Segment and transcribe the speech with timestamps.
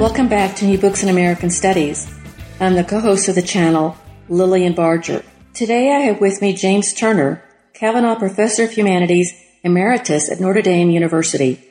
[0.00, 2.10] Welcome back to New Books in American Studies.
[2.58, 3.98] I'm the co-host of the channel,
[4.30, 5.22] Lillian Barger.
[5.52, 9.30] Today I have with me James Turner, Cavanaugh Professor of Humanities
[9.62, 11.62] Emeritus at Notre Dame University.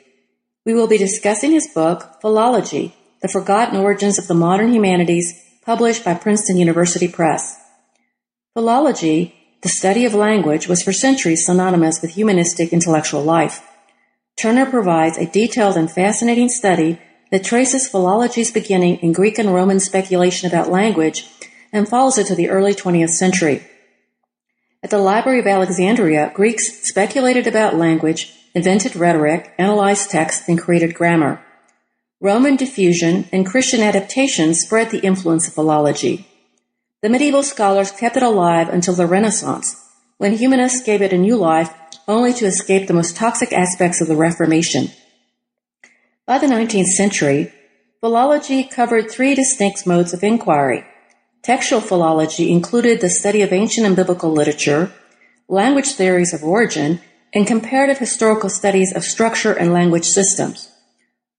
[0.64, 6.04] We will be discussing his book, Philology, The Forgotten Origins of the Modern Humanities, published
[6.04, 7.60] by Princeton University Press.
[8.54, 13.60] Philology, the study of language, was for centuries synonymous with humanistic intellectual life.
[14.40, 19.80] Turner provides a detailed and fascinating study that traces philology's beginning in Greek and Roman
[19.80, 21.26] speculation about language
[21.72, 23.62] and follows it to the early 20th century.
[24.82, 30.94] At the Library of Alexandria, Greeks speculated about language, invented rhetoric, analyzed text, and created
[30.94, 31.40] grammar.
[32.20, 36.26] Roman diffusion and Christian adaptation spread the influence of philology.
[37.02, 39.76] The medieval scholars kept it alive until the Renaissance,
[40.18, 41.72] when humanists gave it a new life
[42.06, 44.90] only to escape the most toxic aspects of the Reformation.
[46.30, 47.52] By the 19th century,
[47.98, 50.84] philology covered three distinct modes of inquiry.
[51.42, 54.92] Textual philology included the study of ancient and biblical literature,
[55.48, 57.00] language theories of origin,
[57.34, 60.70] and comparative historical studies of structure and language systems.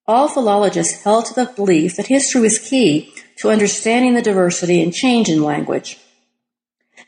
[0.08, 4.94] All philologists held to the belief that history was key to understanding the diversity and
[4.94, 6.00] change in language.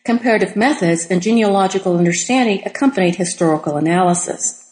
[0.06, 4.63] Comparative methods and genealogical understanding accompanied historical analysis.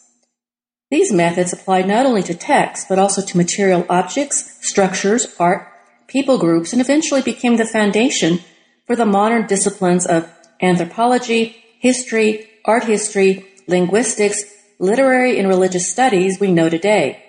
[0.92, 5.66] These methods applied not only to text, but also to material objects, structures, art,
[6.06, 8.40] people groups, and eventually became the foundation
[8.86, 10.28] for the modern disciplines of
[10.60, 14.44] anthropology, history, art history, linguistics,
[14.78, 17.24] literary and religious studies we know today.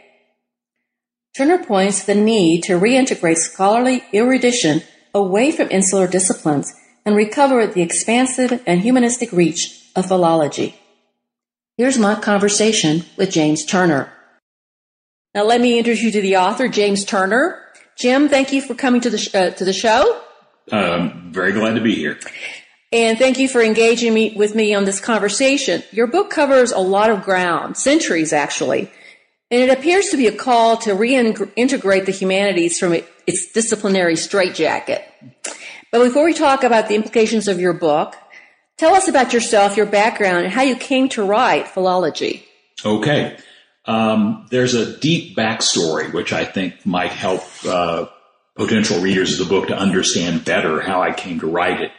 [1.34, 4.82] Turner points to the need to reintegrate scholarly erudition
[5.14, 6.74] away from insular disciplines
[7.06, 10.78] and recover the expansive and humanistic reach of philology.
[11.76, 14.14] Here's my conversation with James Turner.
[15.34, 17.60] Now, let me introduce you to the author, James Turner.
[17.98, 20.22] Jim, thank you for coming to the sh- uh, to the show.
[20.72, 22.20] Um, very glad to be here.
[22.92, 25.82] And thank you for engaging me with me on this conversation.
[25.92, 28.92] Your book covers a lot of ground, centuries actually,
[29.50, 32.94] and it appears to be a call to reintegrate the humanities from
[33.26, 35.04] its disciplinary straitjacket.
[35.92, 38.16] But before we talk about the implications of your book,
[38.78, 42.46] Tell us about yourself, your background, and how you came to write philology.
[42.84, 43.38] Okay.
[43.86, 48.08] Um, there's a deep backstory which I think might help uh,
[48.56, 51.92] potential readers of the book to understand better how I came to write it.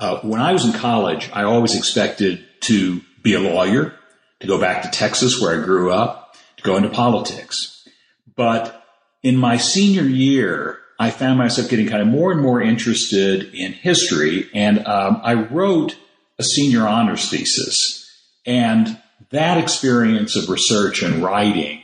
[0.00, 3.94] Uh, when I was in college, I always expected to be a lawyer,
[4.40, 7.88] to go back to Texas where I grew up, to go into politics.
[8.36, 8.84] But
[9.22, 13.72] in my senior year, I found myself getting kind of more and more interested in
[13.72, 15.96] history, and um, I wrote
[16.38, 18.04] a senior honors thesis.
[18.46, 19.00] And
[19.30, 21.82] that experience of research and writing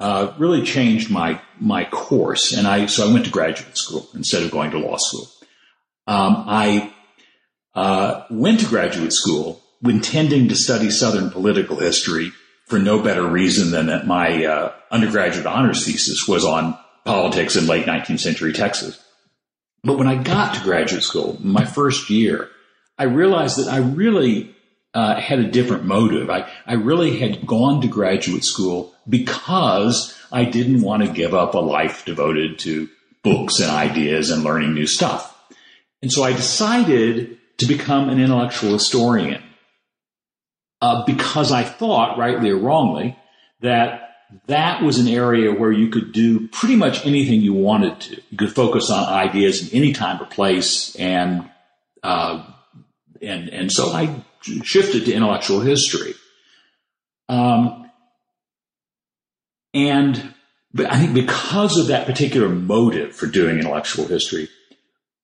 [0.00, 4.42] uh, really changed my my course, and I so I went to graduate school instead
[4.42, 5.28] of going to law school.
[6.08, 6.92] Um, I
[7.74, 12.32] uh, went to graduate school intending to study Southern political history
[12.66, 17.66] for no better reason than that my uh, undergraduate honors thesis was on politics in
[17.66, 19.02] late 19th century Texas.
[19.84, 22.48] But when I got to graduate school, my first year,
[22.98, 24.54] I realized that I really
[24.94, 26.30] uh, had a different motive.
[26.30, 31.54] I, I really had gone to graduate school because I didn't want to give up
[31.54, 32.88] a life devoted to
[33.22, 35.28] books and ideas and learning new stuff.
[36.00, 39.42] And so I decided to become an intellectual historian
[40.80, 43.16] uh, because I thought, rightly or wrongly,
[43.60, 44.01] that
[44.46, 48.22] that was an area where you could do pretty much anything you wanted to.
[48.30, 51.48] You could focus on ideas in any time or place, and
[52.02, 52.44] uh,
[53.20, 54.22] and and so I
[54.62, 56.14] shifted to intellectual history.
[57.28, 57.90] Um,
[59.74, 60.34] and
[60.74, 64.48] but I think because of that particular motive for doing intellectual history,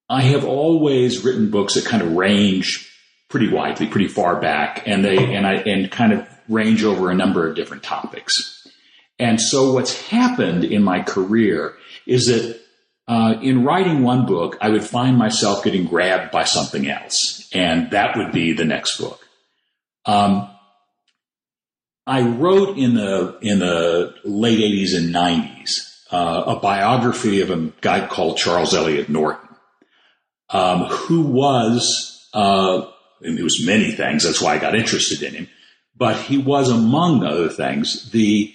[0.08, 2.88] I have always written books that kind of range
[3.28, 7.14] pretty widely, pretty far back, and they and I and kind of range over a
[7.14, 8.57] number of different topics.
[9.18, 11.74] And so what's happened in my career
[12.06, 12.60] is that
[13.08, 17.90] uh, in writing one book, I would find myself getting grabbed by something else, and
[17.90, 19.20] that would be the next book.
[20.04, 20.50] Um,
[22.06, 27.70] I wrote in the in the late '80s and '90s uh, a biography of a
[27.80, 29.48] guy called Charles Eliot Norton,
[30.50, 32.86] um, who was, uh,
[33.20, 34.24] it was many things.
[34.24, 35.48] That's why I got interested in him.
[35.96, 38.54] But he was, among other things, the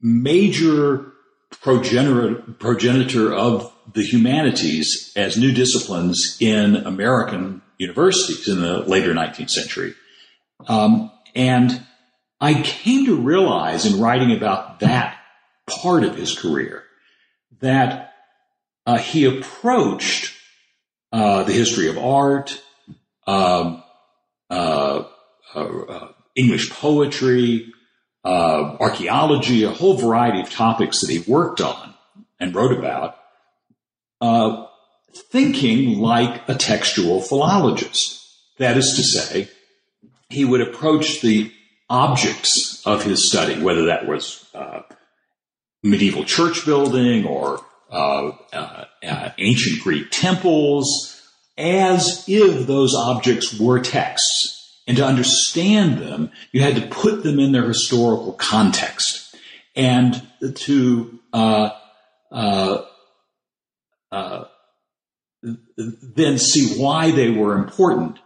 [0.00, 1.12] major
[1.50, 9.50] progenitor, progenitor of the humanities as new disciplines in American universities in the later 19th
[9.50, 9.94] century.
[10.68, 11.84] Um, and
[12.40, 15.18] I came to realize in writing about that
[15.68, 16.84] part of his career
[17.60, 18.12] that
[18.86, 20.34] uh, he approached
[21.12, 22.62] uh, the history of art,
[23.26, 23.82] um,
[24.48, 25.04] uh,
[25.54, 27.72] uh, uh English poetry,
[28.24, 31.94] uh, archaeology, a whole variety of topics that he worked on
[32.38, 33.16] and wrote about,
[35.12, 38.16] thinking like a textual philologist.
[38.58, 39.48] That is to say,
[40.28, 41.52] he would approach the
[41.88, 44.82] objects of his study, whether that was uh,
[45.82, 51.20] medieval church building or uh, uh, uh, ancient Greek temples,
[51.58, 54.59] as if those objects were texts.
[54.90, 59.36] And to understand them, you had to put them in their historical context
[59.76, 61.70] and to uh,
[62.32, 62.82] uh,
[65.70, 68.18] then see why they were important,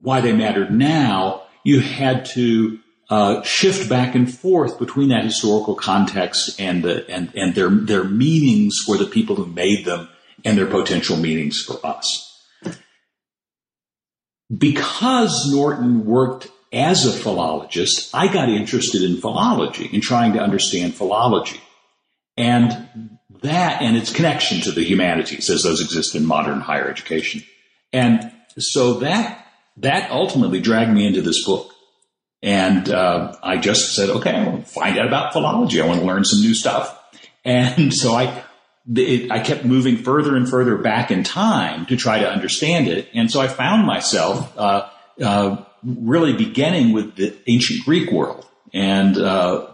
[0.00, 2.78] why they mattered now, you had to
[3.10, 8.04] uh, shift back and forth between that historical context and the and and their their
[8.04, 10.08] meanings for the people who made them
[10.46, 12.33] and their potential meanings for us.
[14.56, 20.94] Because Norton worked as a philologist, I got interested in philology in trying to understand
[20.94, 21.60] philology.
[22.36, 27.42] And that and its connection to the humanities as those exist in modern higher education.
[27.92, 29.46] And so that,
[29.78, 31.70] that ultimately dragged me into this book.
[32.42, 35.80] And uh, I just said, okay, I want to find out about philology.
[35.80, 37.00] I want to learn some new stuff.
[37.44, 38.42] And so I,
[38.92, 43.08] it, I kept moving further and further back in time to try to understand it.
[43.14, 44.88] And so I found myself uh,
[45.22, 49.68] uh, really beginning with the ancient Greek world and uh,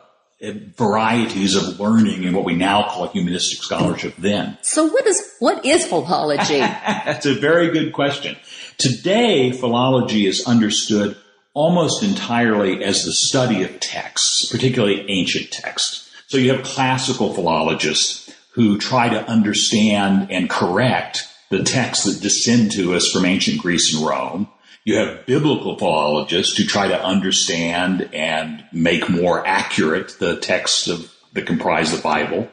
[0.76, 4.56] varieties of learning and what we now call humanistic scholarship then.
[4.62, 6.58] So what is, what is philology?
[6.58, 8.36] That's a very good question.
[8.78, 11.16] Today, philology is understood
[11.52, 16.08] almost entirely as the study of texts, particularly ancient texts.
[16.28, 18.29] So you have classical philologists
[18.60, 23.94] who try to understand and correct the texts that descend to us from ancient Greece
[23.94, 24.48] and Rome.
[24.84, 31.10] You have biblical philologists who try to understand and make more accurate the texts of,
[31.32, 32.50] that comprise the Bible.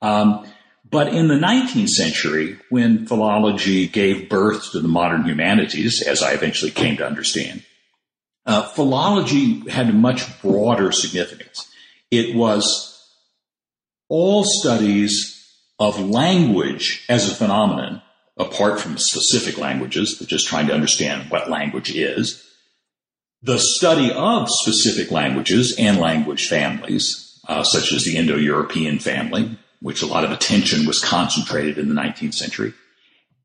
[0.00, 0.46] Um,
[0.88, 6.34] but in the 19th century, when philology gave birth to the modern humanities, as I
[6.34, 7.64] eventually came to understand,
[8.46, 11.68] uh, philology had a much broader significance.
[12.12, 12.91] It was
[14.12, 15.42] all studies
[15.78, 18.02] of language as a phenomenon
[18.36, 22.46] apart from specific languages, but just trying to understand what language is.
[23.42, 30.02] The study of specific languages and language families, uh, such as the Indo-European family, which
[30.02, 32.74] a lot of attention was concentrated in the 19th century,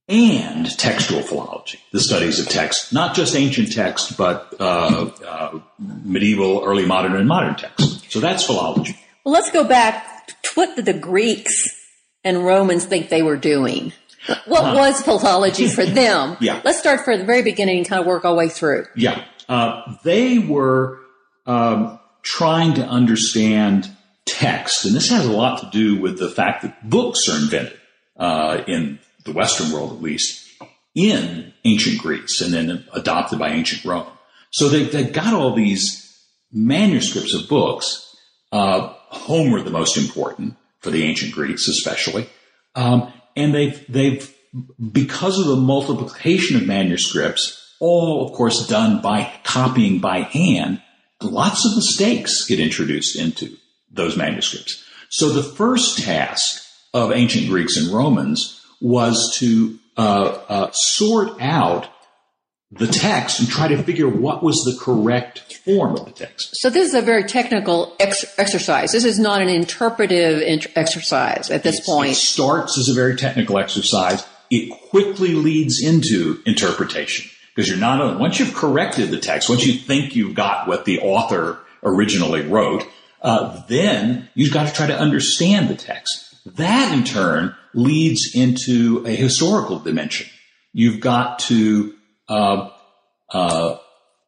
[0.10, 6.62] and textual philology, the studies of text, not just ancient text, but uh, uh, medieval,
[6.66, 8.12] early modern, and modern text.
[8.12, 8.98] So that's philology.
[9.24, 10.17] Well, let's go back.
[10.56, 11.65] What did the Greeks
[12.24, 13.93] and Romans think they were doing?
[14.46, 16.38] What uh, was philology for them?
[16.41, 16.62] yeah.
[16.63, 18.86] Let's start from the very beginning and kind of work our way through.
[18.96, 19.24] Yeah.
[19.48, 21.00] Uh, they were
[21.46, 23.89] um, trying to understand
[24.25, 27.79] text, and this has a lot to do with the fact that books are invented
[28.17, 30.46] uh, in the Western world, at least,
[30.96, 34.07] in ancient Greece and then adopted by ancient Rome.
[34.51, 36.03] So they, they got all these
[36.51, 38.15] manuscripts of books.
[38.51, 42.30] Uh, Homer, the most important for the ancient Greeks, especially.
[42.76, 44.34] Um, and they've, they've,
[44.92, 50.82] because of the multiplication of manuscripts, all of course done by copying by hand,
[51.22, 53.56] lots of mistakes get introduced into
[53.92, 54.84] those manuscripts.
[55.10, 61.90] So the first task of ancient Greeks and Romans was to uh, uh, sort out
[62.71, 66.50] the text and try to figure what was the correct form of the text.
[66.53, 68.91] So this is a very technical ex- exercise.
[68.91, 72.12] This is not an interpretive int- exercise at this it's, point.
[72.12, 74.25] It starts as a very technical exercise.
[74.50, 79.65] It quickly leads into interpretation because you're not only, once you've corrected the text, once
[79.65, 82.86] you think you've got what the author originally wrote,
[83.21, 86.36] uh, then you've got to try to understand the text.
[86.57, 90.27] That in turn leads into a historical dimension.
[90.74, 91.97] You've got to
[92.27, 92.69] uh,
[93.29, 93.77] uh,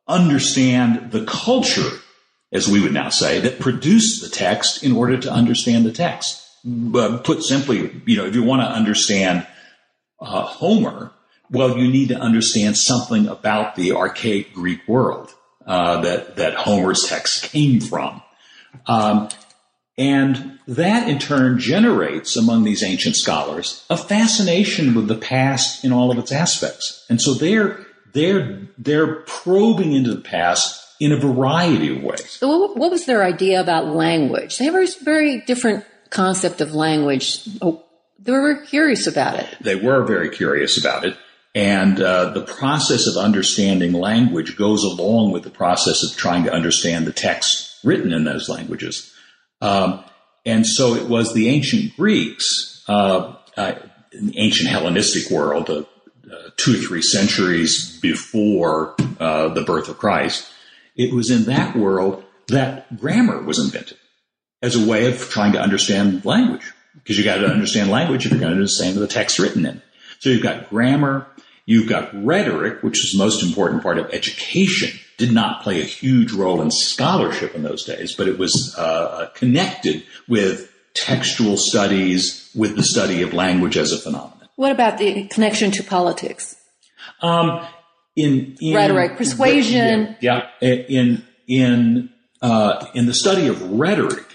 [0.07, 1.89] understand the culture,
[2.51, 6.45] as we would now say, that produced the text in order to understand the text.
[6.65, 9.45] uh, put simply, you know, if you want to understand
[10.19, 11.11] uh, Homer,
[11.51, 15.33] well, you need to understand something about the archaic Greek world
[15.65, 18.21] uh, that that Homer's text came from.
[18.85, 19.29] Um,
[19.97, 25.91] and that in turn generates among these ancient scholars a fascination with the past in
[25.91, 27.05] all of its aspects.
[27.09, 32.29] And so they're, they're, they're probing into the past in a variety of ways.
[32.31, 34.57] So what, was their idea about language?
[34.57, 37.47] They have a very different concept of language.
[37.61, 37.83] Oh,
[38.21, 39.47] they were curious about it.
[39.61, 41.17] They were very curious about it.
[41.55, 46.53] And uh, the process of understanding language goes along with the process of trying to
[46.53, 49.11] understand the text written in those languages.
[49.61, 50.03] Um,
[50.45, 53.75] and so it was the ancient Greeks, uh, uh,
[54.11, 55.69] in the ancient Hellenistic world,
[56.59, 60.51] two or three centuries before uh, the birth of Christ,
[60.95, 63.97] it was in that world that grammar was invented
[64.61, 66.73] as a way of trying to understand language.
[66.95, 69.13] Because you got to understand language if you're going to understand the same as the
[69.13, 69.81] text written in.
[70.19, 71.27] So you've got grammar,
[71.65, 75.85] you've got rhetoric, which is the most important part of education did not play a
[75.85, 82.49] huge role in scholarship in those days, but it was uh, connected with textual studies,
[82.55, 84.38] with the study of language as a phenomenon.
[84.59, 86.57] What about the connection to politics?
[87.21, 87.65] Um,
[88.17, 90.17] in, in, rhetoric, persuasion.
[90.19, 90.69] Yeah, yeah.
[90.73, 92.09] in in
[92.41, 94.25] uh, in the study of rhetoric,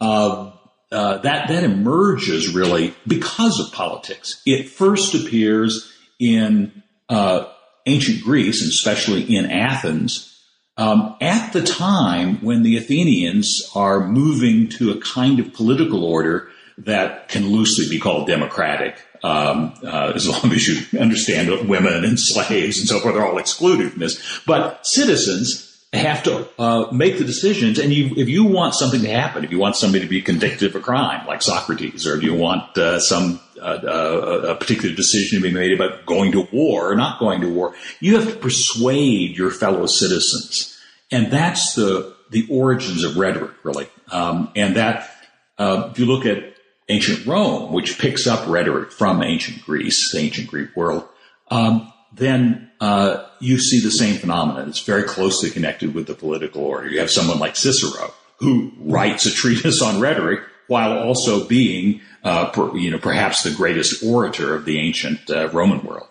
[0.00, 0.50] uh,
[0.90, 4.42] uh, that that emerges really because of politics.
[4.44, 7.44] It first appears in uh,
[7.86, 10.42] ancient Greece, and especially in Athens,
[10.76, 16.48] um, at the time when the Athenians are moving to a kind of political order
[16.78, 22.04] that can loosely be called democratic, um, uh, as long as you understand that women
[22.04, 24.40] and slaves and so forth are all excluded from this.
[24.46, 29.08] But citizens have to uh, make the decisions, and you, if you want something to
[29.08, 32.22] happen, if you want somebody to be convicted of a crime, like Socrates, or if
[32.22, 36.46] you want uh, some uh, uh, a particular decision to be made about going to
[36.52, 37.74] war or not going to war.
[38.00, 40.78] You have to persuade your fellow citizens,
[41.10, 43.88] and that's the the origins of rhetoric, really.
[44.12, 45.10] Um, and that,
[45.56, 46.54] uh, if you look at
[46.88, 51.06] ancient Rome, which picks up rhetoric from ancient Greece, the ancient Greek world,
[51.50, 54.68] um, then uh, you see the same phenomenon.
[54.68, 56.88] It's very closely connected with the political order.
[56.88, 62.50] You have someone like Cicero who writes a treatise on rhetoric while also being, uh,
[62.50, 66.06] per, you know, perhaps the greatest orator of the ancient uh, Roman world.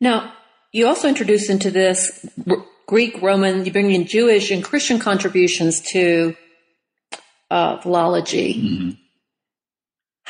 [0.00, 0.32] Now,
[0.72, 2.24] you also introduce into this
[2.86, 6.36] Greek, Roman, you bring in Jewish and Christian contributions to
[7.50, 8.54] uh, philology.
[8.54, 8.90] Mm-hmm.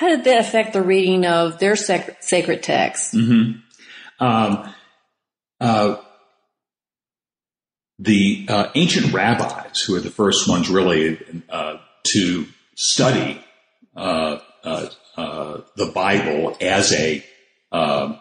[0.01, 3.15] How did that affect the reading of their sacred, sacred texts?
[3.15, 4.25] Mm-hmm.
[4.25, 4.75] Um,
[5.61, 5.97] uh,
[7.99, 11.77] the uh, ancient rabbis, who are the first ones really uh,
[12.15, 13.45] to study
[13.95, 14.89] uh, uh,
[15.19, 17.23] uh, the Bible as a
[17.71, 18.19] um,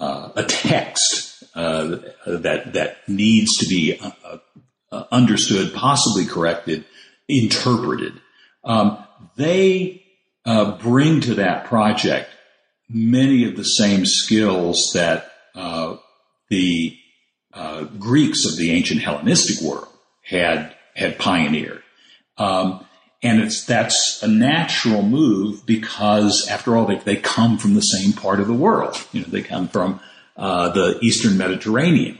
[0.00, 4.00] a text that that needs to be
[4.90, 6.86] understood, possibly corrected,
[7.28, 8.14] interpreted.
[8.64, 9.04] Um,
[9.36, 10.01] they
[10.44, 12.30] bring to that project
[12.88, 15.32] many of the same skills that
[16.48, 16.96] the
[17.54, 19.88] uh, Greeks of the ancient Hellenistic world
[20.22, 21.82] had had pioneered.
[22.38, 22.86] Um,
[23.22, 28.12] and it's, that's a natural move because after all, they, they come from the same
[28.12, 28.96] part of the world.
[29.12, 30.00] You know, they come from,
[30.36, 32.18] uh, the Eastern Mediterranean.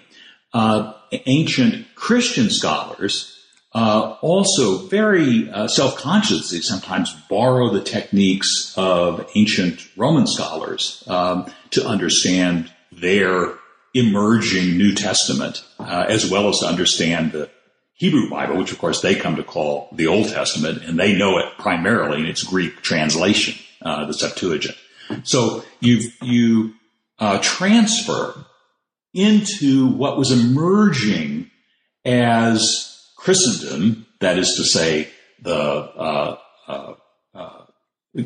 [0.54, 0.92] Uh,
[1.26, 3.41] ancient Christian scholars,
[3.74, 11.86] uh, also very uh, self-consciously sometimes borrow the techniques of ancient Roman scholars um, to
[11.86, 13.54] understand their
[13.94, 17.50] emerging New Testament, uh, as well as to understand the
[17.94, 21.38] Hebrew Bible, which of course they come to call the Old Testament, and they know
[21.38, 24.76] it primarily in its Greek translation, uh, the Septuagint.
[25.24, 26.74] So you you
[27.18, 28.44] uh, transfer
[29.14, 31.50] into what was emerging
[32.04, 32.91] as
[33.22, 35.08] Christendom, that is to say,
[35.40, 36.94] the uh, uh,
[37.32, 37.64] uh,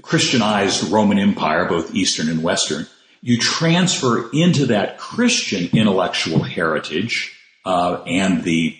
[0.00, 2.86] Christianized Roman Empire, both Eastern and Western.
[3.20, 8.76] You transfer into that Christian intellectual heritage and the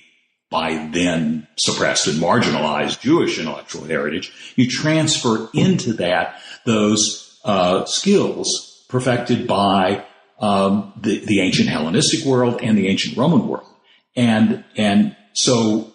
[0.51, 8.87] by then suppressed and marginalized Jewish intellectual heritage, you transfer into that those uh, skills
[8.89, 10.05] perfected by
[10.39, 13.67] um, the, the ancient Hellenistic world and the ancient Roman world.
[14.15, 15.93] And, and so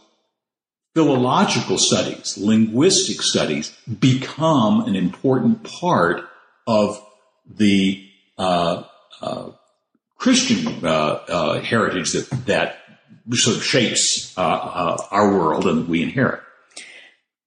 [0.94, 6.24] philological studies, linguistic studies become an important part
[6.68, 7.02] of
[7.48, 8.08] the
[8.38, 8.84] uh,
[9.22, 9.52] uh,
[10.18, 12.78] Christian uh, uh, heritage that, that
[13.34, 16.42] sort of shapes uh, uh, our world and we inherit.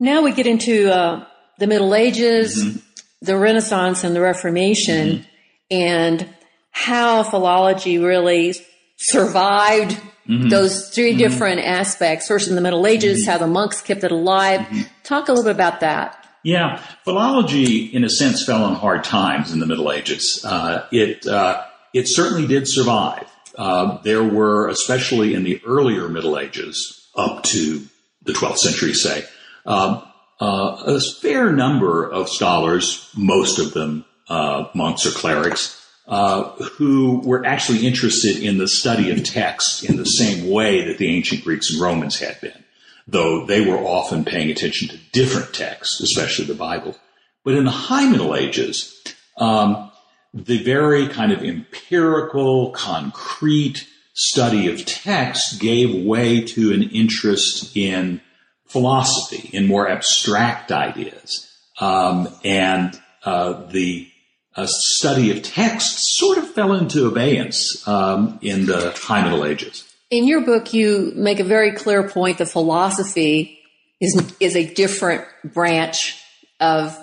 [0.00, 1.24] Now we get into uh,
[1.58, 2.82] the Middle Ages,
[3.22, 5.24] the Renaissance, and the Reformation,
[5.70, 6.28] and
[6.70, 8.54] how philology really
[8.96, 12.28] survived those 3 different aspects.
[12.28, 14.66] First in the Middle Ages, how the monks kept it alive.
[15.02, 16.20] Talk a little bit about that.
[16.42, 20.44] Yeah, philology, in a sense, fell on hard times in the Middle Ages.
[20.44, 21.64] Uh, it uh,
[21.94, 23.24] it certainly did survive.
[23.56, 27.82] Uh, there were, especially in the earlier Middle Ages, up to
[28.24, 29.24] the 12th century, say,
[29.64, 30.02] um,
[30.40, 37.20] uh, a fair number of scholars, most of them uh, monks or clerics, uh, who
[37.24, 41.44] were actually interested in the study of text in the same way that the ancient
[41.44, 42.64] Greeks and Romans had been
[43.06, 46.96] though they were often paying attention to different texts, especially the Bible.
[47.44, 49.02] But in the High Middle Ages,
[49.36, 49.90] um,
[50.32, 58.20] the very kind of empirical, concrete study of text gave way to an interest in
[58.66, 61.50] philosophy, in more abstract ideas.
[61.78, 64.08] Um, and uh, the
[64.56, 69.84] uh, study of text sort of fell into abeyance um, in the High Middle Ages.
[70.10, 73.60] In your book, you make a very clear point that philosophy
[74.00, 76.20] is is a different branch
[76.60, 76.96] of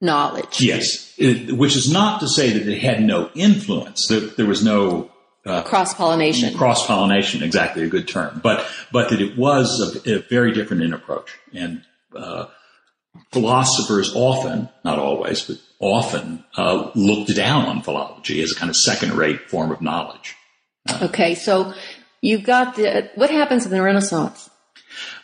[0.00, 0.60] knowledge.
[0.60, 4.08] Yes, it, which is not to say that it had no influence.
[4.08, 5.10] There, there was no
[5.46, 6.54] uh, cross pollination.
[6.56, 8.40] Cross pollination, exactly a good term.
[8.42, 11.82] But but that it was a, a very different in approach, and
[12.14, 12.46] uh,
[13.32, 18.76] philosophers often, not always, but often uh, looked down on philology as a kind of
[18.76, 20.36] second rate form of knowledge.
[21.02, 21.72] Okay, so
[22.20, 24.48] you've got the what happens in the Renaissance.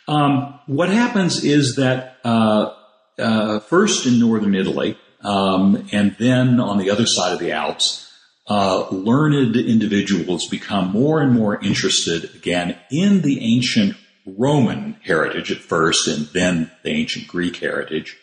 [0.07, 2.73] Um, what happens is that uh,
[3.17, 8.11] uh, first in northern Italy, um, and then on the other side of the Alps,
[8.47, 15.59] uh, learned individuals become more and more interested again in the ancient Roman heritage at
[15.59, 18.17] first, and then the ancient Greek heritage,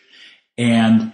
[0.57, 1.13] and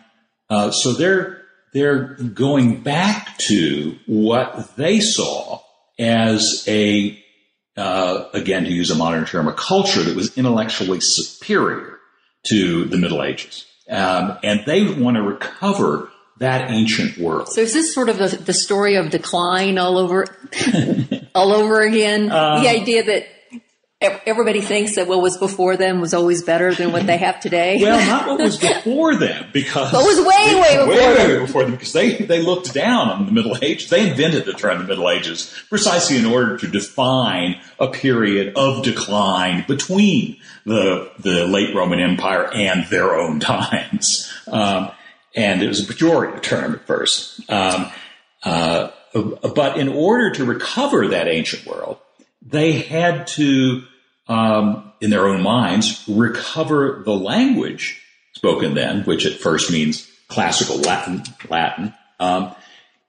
[0.50, 1.42] uh, so they're
[1.74, 5.60] they're going back to what they saw
[5.98, 7.20] as a
[7.76, 11.98] uh, again, to use a modern term, a culture that was intellectually superior
[12.48, 13.66] to the Middle Ages.
[13.90, 17.50] Um, and they want to recover that ancient world.
[17.50, 20.26] So is this sort of the, the story of decline all over,
[21.36, 22.32] all over again?
[22.32, 23.26] Um, the idea that
[24.04, 27.80] everybody thinks that what was before them was always better than what they have today.
[27.82, 31.46] well, not what was before them, because what was way, way before way, them.
[31.46, 33.90] Before them, because they they looked down on the Middle Ages.
[33.90, 38.84] They invented the term the Middle Ages precisely in order to define a period of
[38.84, 44.32] decline between the the late Roman Empire and their own times.
[44.48, 44.92] Um,
[45.36, 47.50] and it was a pejorative term at first.
[47.50, 47.92] Um,
[48.44, 51.98] uh, but in order to recover that ancient world,
[52.42, 53.84] they had to
[54.28, 58.02] um, in their own minds, recover the language
[58.34, 61.24] spoken then, which at first means classical Latin.
[61.50, 61.94] Latin.
[62.20, 62.56] Um,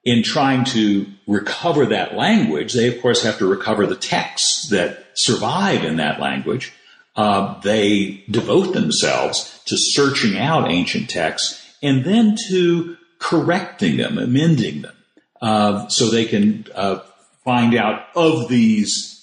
[0.03, 5.05] in trying to recover that language, they of course have to recover the texts that
[5.15, 6.71] survive in that language.
[7.15, 14.83] Uh, they devote themselves to searching out ancient texts and then to correcting them, amending
[14.83, 14.95] them,
[15.41, 16.99] uh, so they can uh,
[17.43, 19.14] find out of these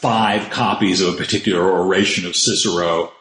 [0.00, 3.12] five copies of a particular oration of Cicero,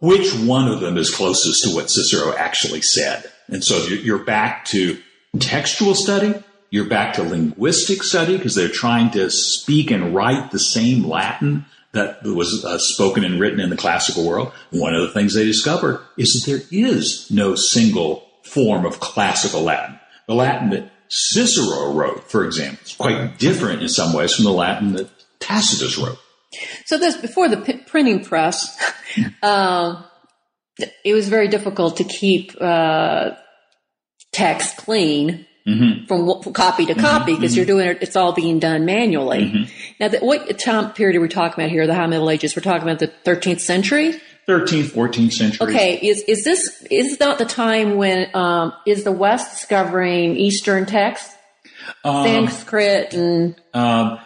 [0.00, 3.30] which one of them is closest to what Cicero actually said?
[3.48, 4.98] And so you're back to
[5.38, 6.34] textual study.
[6.70, 11.66] You're back to linguistic study because they're trying to speak and write the same Latin
[11.92, 14.52] that was uh, spoken and written in the classical world.
[14.70, 19.62] One of the things they discovered is that there is no single form of classical
[19.62, 20.00] Latin.
[20.26, 24.52] The Latin that Cicero wrote, for example, is quite different in some ways from the
[24.52, 25.10] Latin that
[25.52, 26.18] Tacitus wrote.
[26.84, 28.78] So this before the p- printing press,
[29.42, 30.02] uh,
[31.04, 33.30] it was very difficult to keep uh,
[34.32, 36.06] text clean mm-hmm.
[36.06, 37.56] from, from, copy to copy because mm-hmm.
[37.58, 37.98] you're doing it.
[38.02, 39.44] It's all being done manually.
[39.44, 39.94] Mm-hmm.
[40.00, 41.86] Now, the, what time period are we talking about here?
[41.86, 42.56] The High Middle Ages.
[42.56, 44.20] We're talking about the 13th century.
[44.48, 45.68] 13th, 14th century.
[45.68, 50.84] Okay, is is this is not the time when um, is the West discovering Eastern
[50.84, 51.32] texts,
[52.04, 54.18] um, Sanskrit and um,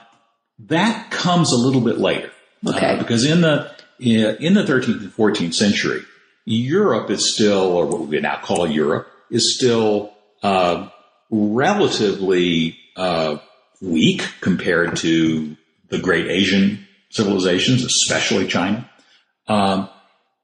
[0.58, 2.30] that comes a little bit later.
[2.66, 2.94] Uh, okay.
[2.94, 6.02] Uh, because in the in the 13th and 14th century,
[6.44, 10.88] Europe is still, or what we now call Europe, is still uh,
[11.30, 13.38] relatively uh,
[13.80, 15.56] weak compared to
[15.88, 18.88] the great Asian civilizations, especially China.
[19.48, 19.88] Um,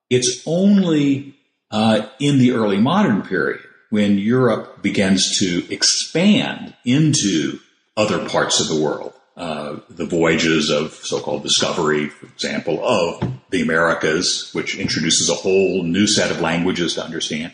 [0.08, 1.36] it's only
[1.70, 7.58] uh, in the early modern period when Europe begins to expand into
[7.96, 13.62] other parts of the world uh, the voyages of so-called discovery, for example, of the
[13.62, 17.52] Americas, which introduces a whole new set of languages to understand.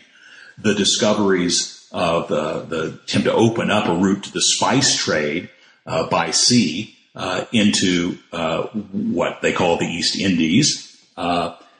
[0.57, 5.49] The discoveries of the, the attempt to open up a route to the spice trade
[5.85, 10.85] uh, by sea uh, into uh, what they call the East Indies.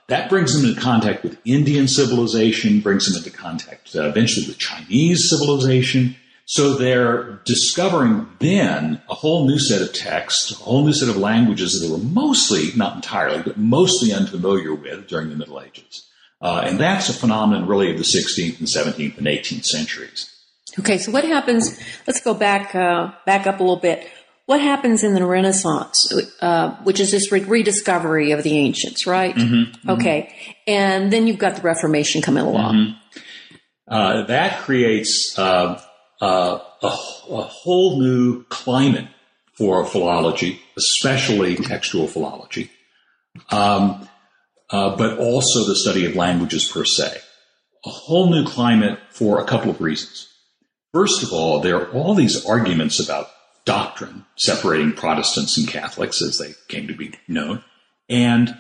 [0.09, 5.29] That brings them into contact with Indian civilization, brings them into contact eventually with Chinese
[5.29, 6.15] civilization.
[6.49, 11.15] So they're discovering then a whole new set of texts, a whole new set of
[11.15, 16.09] languages that they were mostly, not entirely, but mostly unfamiliar with during the Middle Ages.
[16.41, 20.35] Uh, and that's a phenomenon really of the 16th and 17th and 18th centuries.
[20.79, 21.79] Okay, so what happens?
[22.07, 24.09] Let's go back uh, back up a little bit.
[24.47, 29.35] What happens in the Renaissance, uh, which is this rediscovery of the ancients, right?
[29.35, 29.89] Mm-hmm, mm-hmm.
[29.91, 30.33] Okay,
[30.65, 32.73] and then you've got the Reformation coming along.
[32.73, 33.19] Mm-hmm.
[33.87, 35.37] Uh, that creates
[36.21, 39.07] uh, a, a, whole new climate
[39.53, 42.69] for philology, especially textual philology,
[43.51, 44.07] um,
[44.69, 47.17] uh, but also the study of languages per se.
[47.85, 50.27] A whole new climate for a couple of reasons.
[50.93, 53.29] First of all, there are all these arguments about
[53.63, 57.63] doctrine separating Protestants and Catholics, as they came to be known,
[58.09, 58.55] and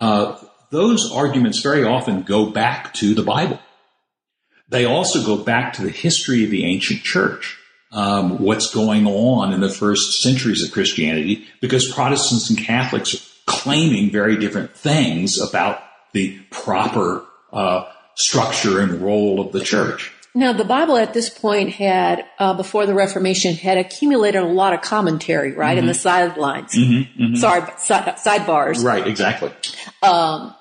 [0.00, 0.36] uh,
[0.70, 3.60] those arguments very often go back to the Bible.
[4.68, 7.58] They also go back to the history of the ancient church,
[7.90, 13.18] um, what's going on in the first centuries of Christianity, because Protestants and Catholics are
[13.46, 15.80] claiming very different things about
[16.12, 17.84] the proper uh,
[18.16, 20.12] structure and role of the church.
[20.34, 24.72] Now, the Bible at this point had, uh, before the Reformation, had accumulated a lot
[24.72, 25.78] of commentary, right, mm-hmm.
[25.78, 26.74] in the sidelines.
[26.74, 27.34] Mm-hmm, mm-hmm.
[27.36, 28.84] Sorry, si- sidebars.
[28.84, 29.50] Right, exactly.
[30.02, 30.54] Um,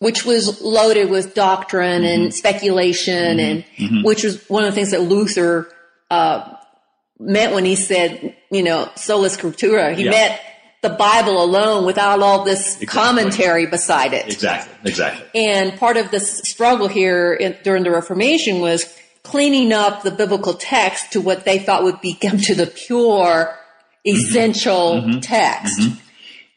[0.00, 2.22] which was loaded with doctrine mm-hmm.
[2.22, 3.40] and speculation, mm-hmm.
[3.40, 4.02] and mm-hmm.
[4.02, 5.70] which was one of the things that Luther
[6.10, 6.54] uh,
[7.18, 9.94] meant when he said, you know, sola scriptura.
[9.94, 10.10] He yeah.
[10.10, 10.40] meant
[10.82, 12.86] the Bible alone without all this exactly.
[12.86, 14.26] commentary beside it.
[14.26, 15.26] Exactly, exactly.
[15.34, 18.86] And part of the struggle here in, during the Reformation was
[19.22, 23.54] cleaning up the biblical text to what they thought would become to the pure,
[24.06, 25.20] essential mm-hmm.
[25.20, 25.82] text.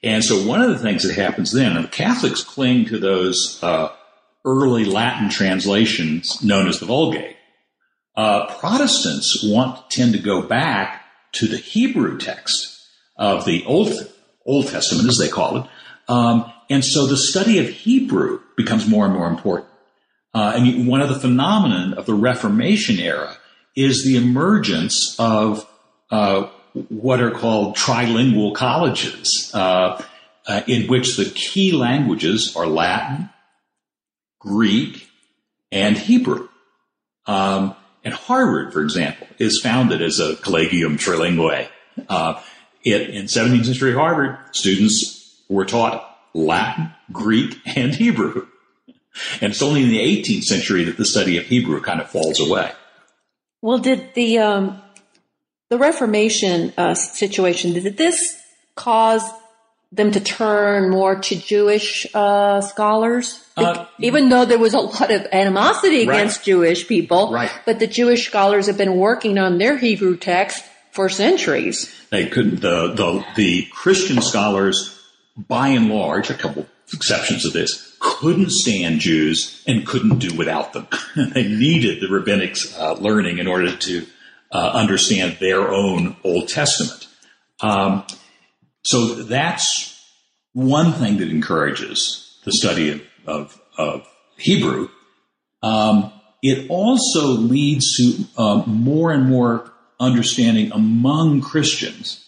[0.03, 3.59] And so one of the things that happens then, and the Catholics cling to those
[3.63, 3.89] uh,
[4.43, 7.37] early Latin translations known as the Vulgate.
[8.15, 12.69] Uh, Protestants want tend to go back to the Hebrew text
[13.17, 14.09] of the Old
[14.45, 15.65] Old Testament, as they call it,
[16.09, 19.69] um, and so the study of Hebrew becomes more and more important.
[20.33, 23.37] Uh, and one of the phenomenon of the Reformation era
[23.75, 25.67] is the emergence of
[26.11, 30.01] uh, what are called trilingual colleges, uh,
[30.47, 33.29] uh, in which the key languages are Latin,
[34.39, 35.07] Greek,
[35.71, 36.49] and Hebrew.
[37.25, 41.69] Um, and Harvard, for example, is founded as a collegium trilingue.
[42.09, 42.41] Uh,
[42.83, 48.47] it, in 17th century Harvard, students were taught Latin, Greek, and Hebrew.
[49.41, 52.39] And it's only in the 18th century that the study of Hebrew kind of falls
[52.39, 52.71] away.
[53.61, 54.82] Well, did the um,
[55.73, 58.39] the Reformation uh, situation, did this
[58.75, 59.23] cause
[59.91, 63.43] them to turn more to Jewish uh, scholars?
[63.57, 66.19] Uh, Even though there was a lot of animosity right.
[66.19, 67.49] against Jewish people, right.
[67.65, 71.91] but the Jewish scholars have been working on their Hebrew text for centuries.
[72.11, 72.61] They couldn't.
[72.61, 75.01] The the the Christian scholars,
[75.35, 80.73] by and large, a couple exceptions of this, couldn't stand Jews and couldn't do without
[80.73, 80.87] them.
[81.33, 84.05] they needed the rabbinic uh, learning in order to
[84.53, 87.07] uh, understand their own Old Testament.
[87.59, 88.05] Um,
[88.83, 89.99] so that's
[90.53, 94.89] one thing that encourages the study of, of, of Hebrew.
[95.63, 96.11] Um,
[96.43, 102.23] it also leads to um, more and more understanding among Christians,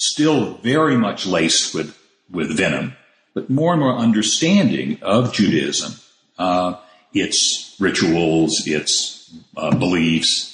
[0.00, 1.96] still very much laced with,
[2.30, 2.94] with venom,
[3.32, 5.94] but more and more understanding of Judaism,
[6.36, 6.74] uh,
[7.12, 10.53] its rituals, its uh, beliefs,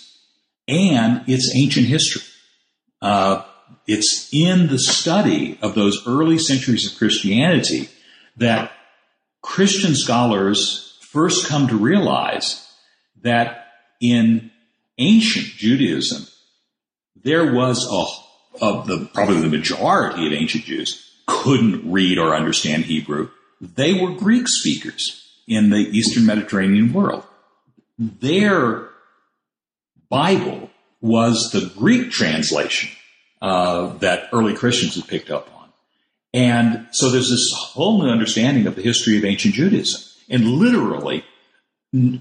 [0.71, 2.23] and its ancient history.
[3.03, 3.45] Uh,
[3.87, 7.89] it's in the study of those early centuries of Christianity
[8.37, 8.73] that
[9.43, 12.67] Christian scholars first come to realize
[13.23, 13.67] that
[14.01, 14.51] in
[14.99, 16.27] ancient Judaism,
[17.23, 22.85] there was a, of the, probably the majority of ancient Jews couldn't read or understand
[22.85, 23.31] Hebrew.
[23.61, 27.25] They were Greek speakers in the Eastern Mediterranean world.
[27.99, 28.90] Their
[30.11, 30.69] Bible
[31.01, 32.91] was the Greek translation
[33.41, 35.69] uh, that early Christians had picked up on.
[36.35, 40.03] And so there's this whole new understanding of the history of ancient Judaism.
[40.29, 41.25] And literally,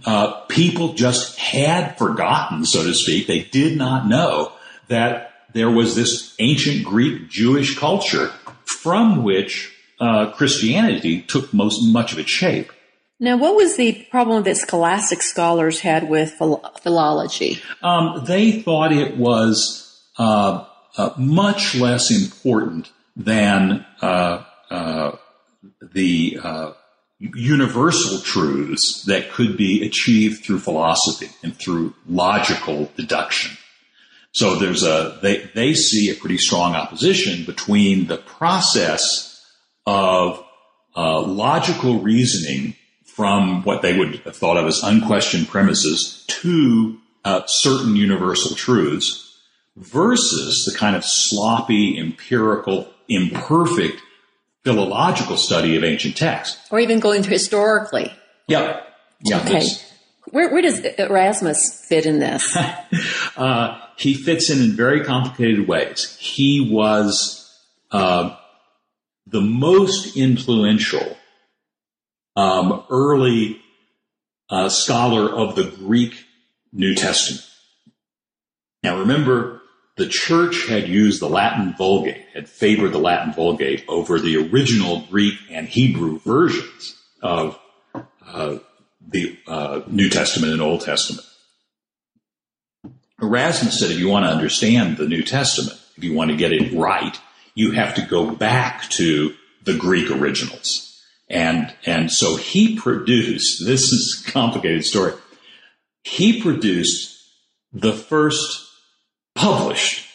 [0.05, 3.27] uh, people just had forgotten, so to speak.
[3.27, 4.53] They did not know
[4.87, 8.31] that there was this ancient Greek Jewish culture
[8.65, 12.71] from which uh, Christianity took most much of its shape.
[13.19, 17.61] Now, what was the problem that scholastic scholars had with phil- philology?
[17.81, 20.65] Um, they thought it was uh,
[20.97, 25.17] uh, much less important than uh, uh
[25.81, 26.71] the uh,
[27.19, 33.57] universal truths that could be achieved through philosophy and through logical deduction.
[34.31, 39.43] So there's a they they see a pretty strong opposition between the process
[39.85, 40.43] of
[40.95, 42.75] uh, logical reasoning
[43.19, 49.37] from what they would have thought of as unquestioned premises to uh, certain universal truths
[49.75, 54.01] versus the kind of sloppy, empirical, imperfect
[54.63, 56.65] philological study of ancient texts.
[56.71, 58.09] Or even going through historically.
[58.47, 58.79] Yeah.
[59.25, 59.41] Yeah.
[59.41, 59.63] Okay.
[60.29, 62.55] Where, where, does Erasmus fit in this?
[63.35, 66.15] uh, he fits in in very complicated ways.
[66.21, 67.53] He was
[67.91, 68.37] uh,
[69.27, 71.17] the most influential
[72.35, 73.61] um, early
[74.49, 76.25] uh, scholar of the Greek
[76.71, 77.45] New Testament.
[78.83, 79.61] Now remember,
[79.97, 85.01] the church had used the Latin Vulgate, had favored the Latin Vulgate over the original
[85.09, 87.59] Greek and Hebrew versions of
[88.25, 88.59] uh,
[89.05, 91.25] the uh, New Testament and Old Testament.
[93.21, 96.53] Erasmus said if you want to understand the New Testament, if you want to get
[96.53, 97.19] it right,
[97.53, 100.88] you have to go back to the Greek originals.
[101.29, 105.13] And, and so he produced, this is a complicated story.
[106.03, 107.15] He produced
[107.71, 108.67] the first
[109.35, 110.07] published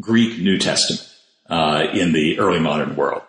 [0.00, 1.08] Greek New Testament
[1.48, 3.22] uh, in the early modern world.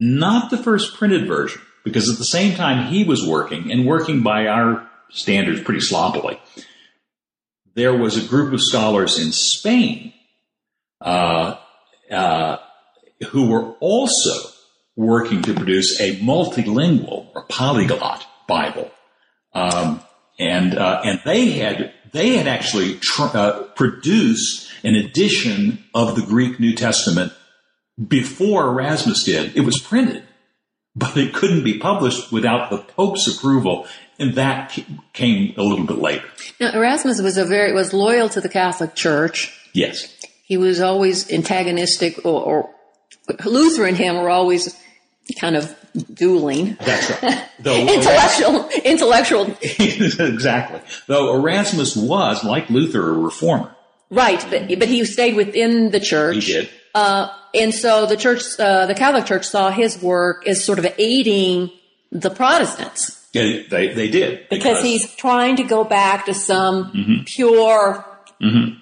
[0.00, 4.22] Not the first printed version, because at the same time he was working, and working
[4.22, 6.40] by our standards pretty sloppily,
[7.74, 10.12] there was a group of scholars in Spain
[11.00, 11.56] uh,
[12.10, 12.56] uh,
[13.28, 14.55] who were also
[14.96, 18.90] working to produce a multilingual or polyglot Bible.
[19.52, 20.00] Um,
[20.38, 26.22] and uh, and they had they had actually tr- uh, produced an edition of the
[26.22, 27.32] Greek New Testament
[28.08, 29.56] before Erasmus did.
[29.56, 30.24] It was printed,
[30.94, 33.86] but it couldn't be published without the Pope's approval,
[34.18, 34.78] and that
[35.12, 36.26] came a little bit later.
[36.60, 39.52] Now Erasmus was a very was loyal to the Catholic Church.
[39.72, 42.70] Yes, he was always antagonistic, or, or
[43.44, 44.78] Luther and him were always
[45.34, 45.74] kind of
[46.12, 46.76] dueling.
[46.80, 47.48] That's right.
[47.58, 49.56] Though intellectual, intellectual.
[49.60, 50.80] exactly.
[51.06, 53.74] Though Erasmus was, like Luther, a reformer.
[54.10, 56.44] Right, but but he stayed within the church.
[56.44, 56.70] He did.
[56.94, 60.86] Uh, and so the church, uh, the Catholic Church, saw his work as sort of
[60.98, 61.70] aiding
[62.12, 63.26] the Protestants.
[63.32, 67.24] Yeah, they they did because, because he's trying to go back to some mm-hmm.
[67.24, 68.04] pure.
[68.40, 68.80] Mm-hmm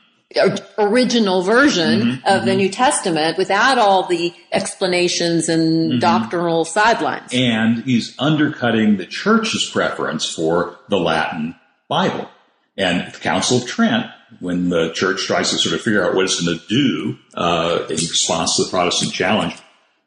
[0.78, 2.46] original version mm-hmm, of mm-hmm.
[2.46, 5.98] the New Testament without all the explanations and mm-hmm.
[5.98, 7.30] doctrinal sidelines.
[7.32, 11.54] And he's undercutting the church's preference for the Latin
[11.88, 12.28] Bible.
[12.76, 14.06] And the Council of Trent,
[14.40, 17.84] when the church tries to sort of figure out what it's going to do uh,
[17.88, 19.54] in response to the Protestant challenge,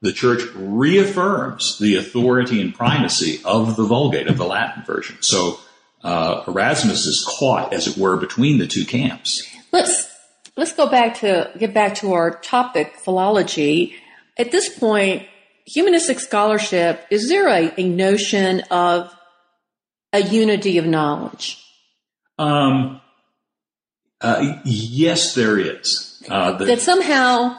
[0.02, 5.18] the church reaffirms the authority and primacy of the Vulgate, of the Latin version.
[5.22, 5.60] So
[6.04, 9.44] uh, Erasmus is caught, as it were, between the two camps.
[9.72, 10.07] Let's
[10.58, 13.96] let's go back to get back to our topic, philology.
[14.38, 15.28] At this point,
[15.66, 19.14] humanistic scholarship, is there a, a notion of
[20.12, 21.64] a unity of knowledge?
[22.38, 23.02] Um,
[24.20, 26.24] uh, yes, there is.
[26.30, 27.58] Uh, the, that somehow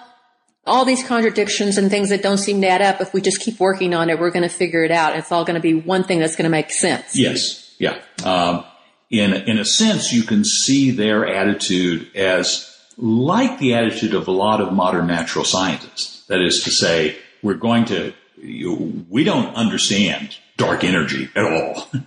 [0.67, 3.59] all these contradictions and things that don't seem to add up, if we just keep
[3.59, 5.17] working on it, we're going to figure it out.
[5.17, 7.17] It's all going to be one thing that's going to make sense.
[7.17, 7.75] Yes.
[7.79, 7.99] Yeah.
[8.25, 8.65] Um,
[9.11, 12.68] in, in a sense, you can see their attitude as
[12.99, 16.27] like the attitude of a lot of modern natural scientists.
[16.27, 21.89] That is to say, we're going to, we don't understand dark energy at all.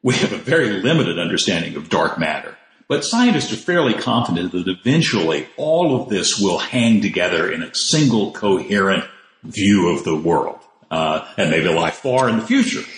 [0.00, 2.56] We have a very limited understanding of dark matter.
[2.86, 7.74] But scientists are fairly confident that eventually all of this will hang together in a
[7.74, 9.04] single coherent
[9.42, 10.60] view of the world.
[10.88, 12.88] Uh, and maybe lie far in the future.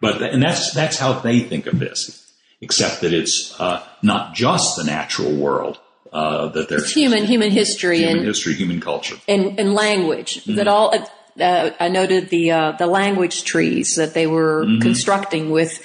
[0.00, 2.32] But, and that's, that's how they think of this.
[2.60, 5.80] Except that it's, uh, not just the natural world,
[6.14, 10.36] uh, that there's human human history human and history, human culture, and, and language.
[10.44, 10.54] Mm-hmm.
[10.54, 10.94] That all
[11.40, 14.80] uh, I noted the uh, the language trees that they were mm-hmm.
[14.80, 15.82] constructing with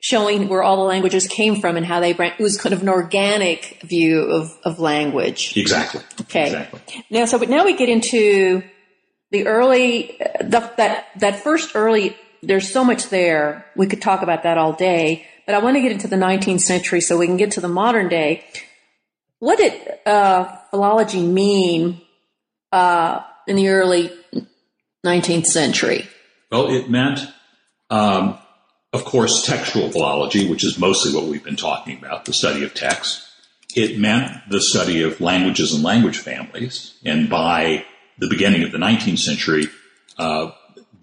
[0.00, 2.90] showing where all the languages came from and how they it was kind of an
[2.90, 5.56] organic view of, of language.
[5.56, 6.02] Exactly.
[6.20, 6.46] Okay.
[6.46, 7.04] Exactly.
[7.10, 8.62] Now, so but now we get into
[9.30, 12.16] the early the, that that first early.
[12.40, 13.66] There's so much there.
[13.74, 15.26] We could talk about that all day.
[15.44, 17.68] But I want to get into the 19th century so we can get to the
[17.68, 18.44] modern day
[19.38, 22.00] what did uh, philology mean
[22.72, 24.10] uh, in the early
[25.04, 26.08] 19th century?
[26.50, 27.20] Well, it meant,
[27.90, 28.38] um,
[28.92, 32.74] of course, textual philology, which is mostly what we've been talking about, the study of
[32.74, 33.24] text.
[33.76, 37.84] It meant the study of languages and language families, and by
[38.18, 39.66] the beginning of the 19th century,
[40.16, 40.50] uh,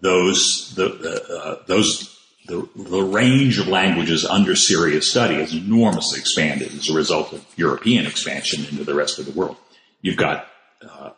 [0.02, 2.15] those the, uh, those
[2.48, 7.46] the, the range of languages under serious study has enormously expanded as a result of
[7.56, 9.58] European expansion into the rest of the world.
[10.02, 10.48] You've got
[10.88, 11.12] uh,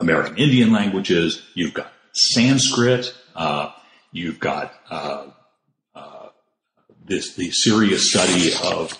[0.00, 3.72] American Indian languages, you've got Sanskrit, uh,
[4.12, 5.26] you've got uh,
[5.94, 6.28] uh
[7.04, 8.98] this the serious study of,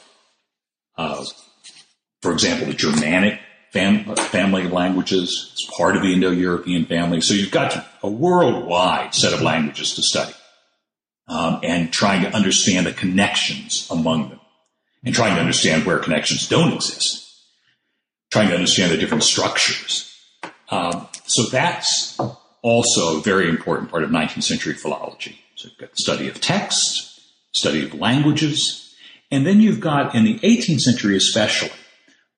[2.20, 3.40] for example, the Germanic
[3.72, 5.50] fam- family of languages.
[5.52, 7.22] It's part of the Indo-European family.
[7.22, 10.34] So you've got a worldwide set of languages to study
[11.28, 14.40] um, and trying to understand the connections among them
[15.04, 17.26] and trying to understand where connections don't exist,
[18.30, 20.10] trying to understand the different structures.
[20.70, 22.18] Um, so that's
[22.62, 25.38] also a very important part of 19th century philology.
[25.56, 27.20] So you've got the study of text,
[27.52, 28.94] study of languages,
[29.30, 31.72] and then you've got in the 18th century especially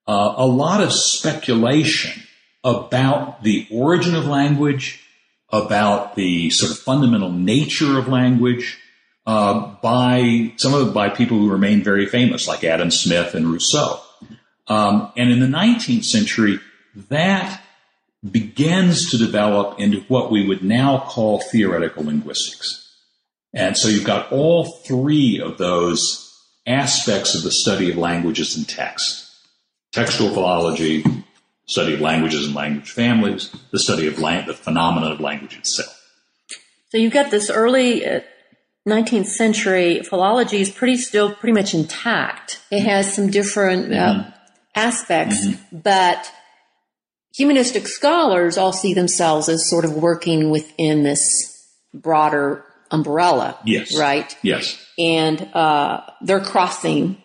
[0.07, 2.23] uh, a lot of speculation
[2.63, 5.03] about the origin of language
[5.49, 8.77] about the sort of fundamental nature of language
[9.25, 13.99] uh, by some of by people who remain very famous, like Adam Smith and Rousseau.
[14.67, 16.59] Um, and in the 19th century,
[17.09, 17.61] that
[18.29, 22.83] begins to develop into what we would now call theoretical linguistics.
[23.53, 26.23] And so you've got all three of those
[26.65, 29.23] aspects of the study of languages and text
[29.93, 31.03] textual philology,
[31.67, 35.93] study of languages and language families, the study of lang- the phenomenon of language itself.
[36.89, 38.21] So you've got this early uh,
[38.87, 42.61] 19th century philology is pretty still pretty much intact.
[42.71, 44.29] It has some different uh, mm-hmm.
[44.75, 45.79] aspects, mm-hmm.
[45.79, 46.31] but
[47.35, 51.21] humanistic scholars all see themselves as sort of working within this
[51.93, 53.59] broader umbrella.
[53.65, 53.97] Yes.
[53.97, 54.35] Right?
[54.41, 54.81] Yes.
[54.97, 57.21] And uh, they're crossing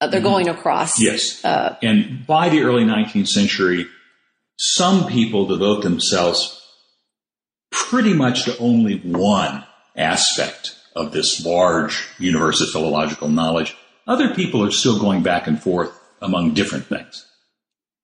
[0.00, 0.28] uh, they're mm-hmm.
[0.28, 1.00] going across.
[1.00, 1.44] Yes.
[1.44, 3.86] Uh, and by the early 19th century,
[4.56, 6.54] some people devote themselves
[7.70, 9.64] pretty much to only one
[9.96, 13.76] aspect of this large universe of philological knowledge.
[14.06, 17.26] Other people are still going back and forth among different things.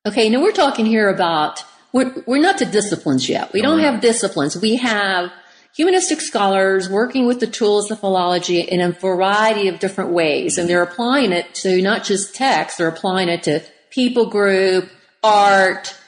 [0.07, 3.53] Okay, now we're talking here about, we're, we're not to disciplines yet.
[3.53, 4.61] We don't have disciplines.
[4.61, 5.33] We have
[5.75, 10.57] humanistic scholars working with the tools of philology in a variety of different ways.
[10.57, 14.89] And they're applying it to not just text, they're applying it to people group,
[15.23, 15.99] art,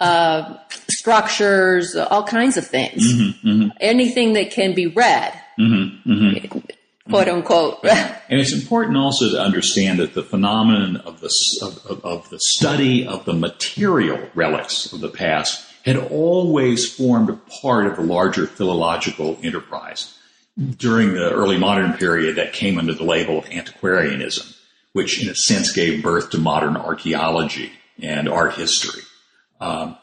[0.00, 0.56] uh,
[0.90, 3.12] structures, all kinds of things.
[3.12, 3.68] Mm-hmm, mm-hmm.
[3.80, 7.10] Anything that can be read, mm-hmm, mm-hmm.
[7.10, 7.78] quote unquote.
[7.84, 11.30] and it's important also to understand that the phenomenon of the,
[11.62, 17.40] of, of the study of the material relics of the past had always formed a
[17.60, 20.16] part of a larger philological enterprise.
[20.76, 24.54] During the early modern period, that came under the label of antiquarianism,
[24.92, 29.02] which in a sense gave birth to modern archaeology and art history.
[29.60, 29.96] Um,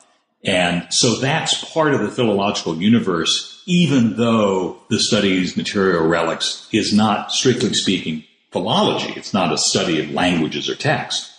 [0.43, 6.93] and so that's part of the philological universe, even though the studies material relics is
[6.93, 9.13] not, strictly speaking, philology.
[9.15, 11.35] It's not a study of languages or texts.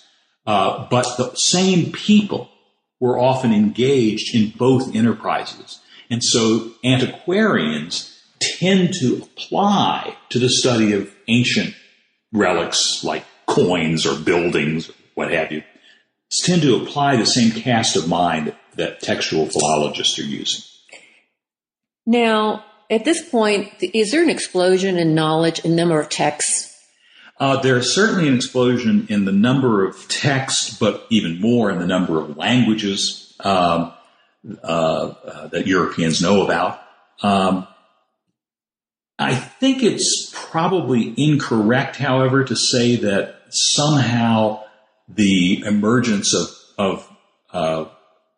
[0.46, 2.49] Uh, but the same people
[3.00, 5.80] were often engaged in both enterprises.
[6.10, 11.74] And so antiquarians tend to apply to the study of ancient
[12.32, 15.62] relics like coins or buildings or what have you,
[16.44, 20.64] tend to apply the same cast of mind that textual philologists are using.
[22.06, 26.69] Now, at this point, is there an explosion in knowledge and number of texts
[27.40, 31.87] uh, there's certainly an explosion in the number of texts, but even more in the
[31.87, 33.92] number of languages um,
[34.62, 36.83] uh, uh, that Europeans know about.
[37.22, 37.66] Um,
[39.18, 44.64] I think it's probably incorrect, however, to say that somehow
[45.09, 46.48] the emergence of,
[46.79, 47.16] of
[47.53, 47.85] uh,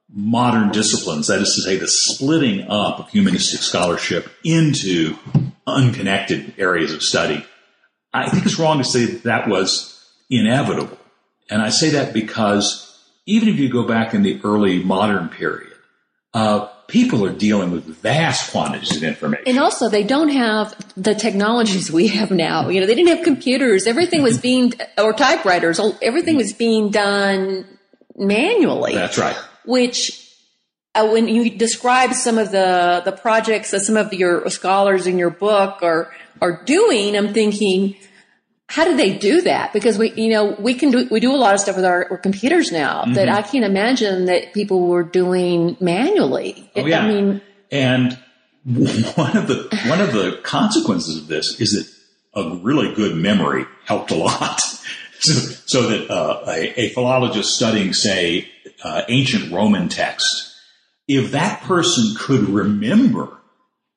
[0.09, 5.17] modern disciplines, that is to say, the splitting up of humanistic scholarship into
[5.67, 7.45] unconnected areas of study,
[8.13, 9.99] I think it's wrong to say that, that was
[10.29, 10.99] inevitable.
[11.51, 12.89] And I say that because
[13.27, 15.73] even if you go back in the early modern period,
[16.35, 19.45] uh, people are dealing with vast quantities of information.
[19.47, 22.69] And also, they don't have the technologies we have now.
[22.69, 23.87] You know, they didn't have computers.
[23.87, 27.67] Everything was being, or typewriters, everything was being done
[28.17, 28.95] manually.
[28.95, 29.37] That's right.
[29.65, 30.32] Which,
[30.95, 35.19] uh, when you describe some of the, the projects that some of your scholars in
[35.19, 37.97] your book are, are doing, I'm thinking,
[38.67, 39.73] how do they do that?
[39.73, 42.07] Because we, you know, we can do, we do a lot of stuff with our,
[42.11, 46.71] our computers now that I can't imagine that people were doing manually.
[46.77, 47.01] Oh, yeah.
[47.01, 48.19] I mean, And
[48.65, 53.67] one of the one of the consequences of this is that a really good memory
[53.85, 54.61] helped a lot.
[55.21, 55.33] so,
[55.67, 58.49] so that uh, a, a philologist studying, say,
[58.85, 60.52] uh, ancient Roman text,
[61.09, 63.37] if that person could remember,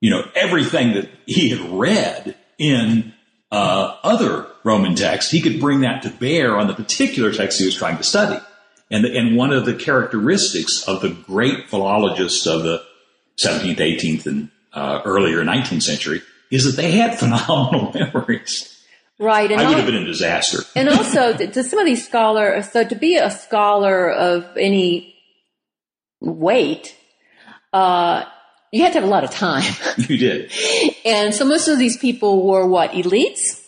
[0.01, 3.13] you know, everything that he had read in
[3.51, 7.65] uh, other Roman texts, he could bring that to bear on the particular text he
[7.65, 8.43] was trying to study.
[8.91, 12.83] And, and one of the characteristics of the great philologists of the
[13.43, 18.83] 17th, 18th, and uh, earlier 19th century is that they had phenomenal memories.
[19.19, 19.51] right.
[19.51, 20.59] And I would have been a disaster.
[20.75, 25.14] and also to some of these scholars, so to be a scholar of any
[26.21, 26.95] weight,
[27.73, 28.23] uh,
[28.71, 29.63] you had to have a lot of time.
[29.97, 30.51] you did.
[31.05, 33.61] And so most of these people were what elites.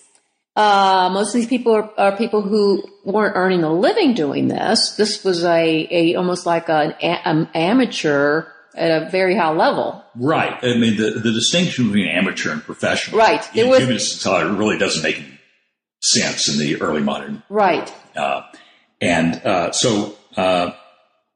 [0.56, 4.95] Uh, most of these people are, are people who weren't earning a living doing this.
[4.95, 8.45] This was a, a almost like an, a, an amateur
[8.76, 10.04] at a very high level.
[10.16, 10.58] Right.
[10.64, 13.48] I mean, the, the distinction between amateur and professional Right.
[13.56, 15.39] It in was- humanistic scholar really doesn't make any
[16.02, 17.43] sense in the early modern.
[17.50, 17.91] Right.
[18.16, 18.41] Uh,
[19.00, 20.72] and uh, so uh,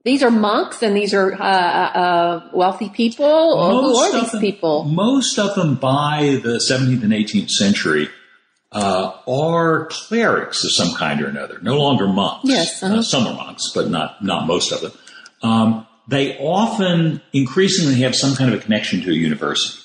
[0.04, 3.26] These are monks and these are uh, uh, wealthy people.
[3.26, 4.84] Or who most are these them- people?
[4.86, 8.10] Most of them by the 17th and 18th century
[8.72, 12.48] uh, are clerics of some kind or another, no longer monks.
[12.48, 13.00] Yes, uh-huh.
[13.00, 14.92] Uh, some are monks, but not not most of them.
[15.44, 19.82] Um, they often increasingly have some kind of a connection to a university.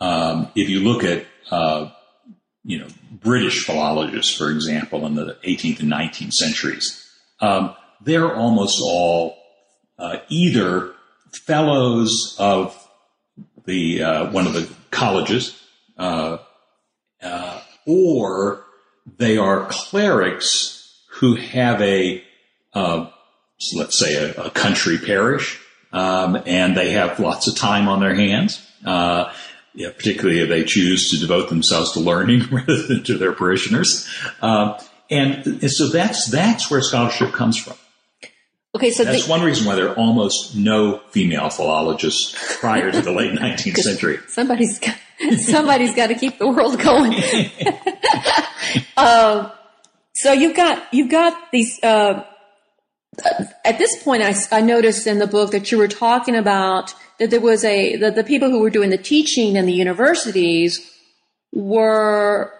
[0.00, 1.90] Um, if you look at uh,
[2.62, 7.04] you know British philologists, for example, in the 18th and 19th centuries,
[7.40, 9.36] um, they're almost all
[9.98, 10.92] uh, either
[11.32, 12.88] fellows of
[13.64, 15.60] the uh, one of the colleges,
[15.98, 16.38] uh,
[17.22, 18.64] uh, or
[19.18, 22.22] they are clerics who have a
[22.74, 23.10] uh,
[23.74, 25.60] let's say a, a country parish,
[25.92, 28.64] um, and they have lots of time on their hands.
[28.84, 29.32] Uh,
[29.74, 34.08] yeah, particularly if they choose to devote themselves to learning rather than to their parishioners,
[34.40, 34.80] uh,
[35.10, 37.76] and, and so that's that's where scholarship comes from.
[38.78, 43.00] Okay, so That's the, one reason why there are almost no female philologists prior to
[43.00, 44.18] the late 19th century.
[44.28, 44.94] somebody's got,
[45.40, 47.12] somebody's got to keep the world going.
[48.96, 49.50] um,
[50.14, 51.82] so you've got you've got these.
[51.82, 52.24] Uh,
[53.64, 57.30] at this point, I, I noticed in the book that you were talking about that
[57.30, 60.88] there was a that the people who were doing the teaching in the universities
[61.52, 62.52] were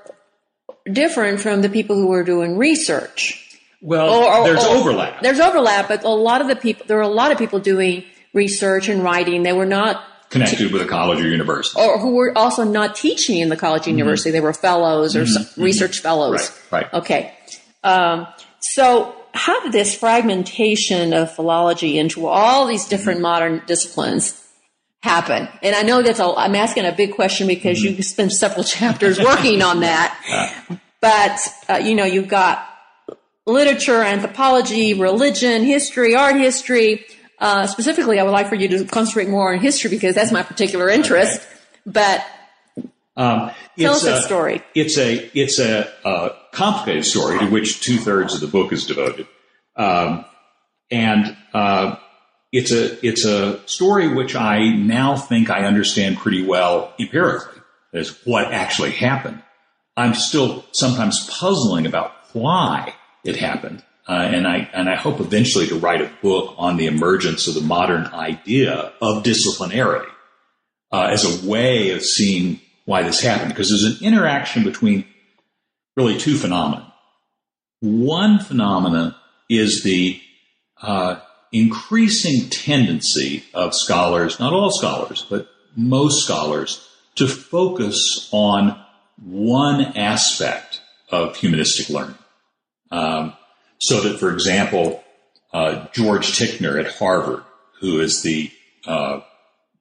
[0.91, 3.48] different from the people who were doing research.
[3.81, 5.23] Well, Or- or- there's or- overlap.
[5.23, 8.05] There's overlap, but a lot of the people there were a lot of people doing
[8.35, 9.43] research and writing.
[9.45, 11.81] They were not connected with a college or university.
[11.81, 14.31] or who were also not teaching in the college or university.
[14.31, 16.43] They were fellows or s research fellows.
[16.51, 16.75] Mm-hmm.
[16.75, 16.95] Right, right.
[17.01, 17.33] Okay.
[17.85, 18.27] Um,
[18.61, 24.45] so how did this fragmentation of philology into all these different modern disciplines
[25.03, 25.49] happen?
[25.63, 29.19] And I know that's a, I'm asking a big question because you spent several chapters
[29.21, 30.11] working on that.
[31.01, 31.39] But,
[31.71, 32.59] uh, you know, you've got
[33.49, 37.05] literature, anthropology, religion, history, art history.
[37.41, 40.43] Uh, specifically, I would like for you to concentrate more on history because that's my
[40.43, 41.41] particular interest.
[41.87, 42.25] But
[43.17, 44.63] Um, Tell it's us that a- story.
[44.75, 48.87] It's a it's a, uh complicated story to which two thirds of the book is
[48.87, 49.27] devoted,
[49.77, 50.25] um,
[50.91, 51.97] and uh,
[52.53, 57.61] it's a it's a story which I now think I understand pretty well empirically
[57.93, 59.43] as what actually happened.
[59.97, 62.95] I'm still sometimes puzzling about why
[63.29, 66.87] it happened, uh, and I and I hope eventually to write a book on the
[66.87, 70.11] emergence of the modern idea of disciplinarity
[70.91, 75.05] uh, as a way of seeing why this happened, because there's an interaction between
[75.97, 76.93] really two phenomena.
[77.81, 79.17] One phenomena
[79.51, 80.21] is the
[80.81, 81.21] uh,
[81.53, 88.81] increasing tendency of scholars, not all scholars, but most scholars, to focus on
[89.23, 92.19] one aspect of humanistic learning.
[92.91, 93.35] Um,
[93.79, 95.05] so that, for example,
[95.53, 97.45] uh, George Ticknor at Harvard,
[97.81, 98.51] who is the,
[98.87, 99.21] uh,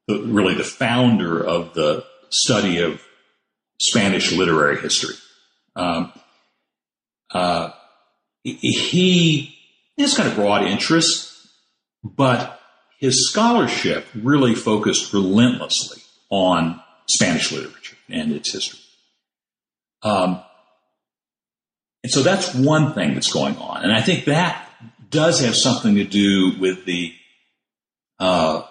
[0.08, 3.02] the really the founder of the study of
[3.80, 5.16] Spanish literary history,
[5.76, 6.12] um,
[7.32, 7.72] uh,
[8.44, 9.56] he
[9.98, 11.34] has kind of broad interest,
[12.04, 12.60] but
[13.00, 18.80] his scholarship really focused relentlessly on Spanish literature and its history.
[20.04, 20.42] Um,
[22.08, 23.84] and so that's one thing that's going on.
[23.84, 24.72] And I think that
[25.10, 27.14] does have something to do with the
[28.18, 28.62] uh,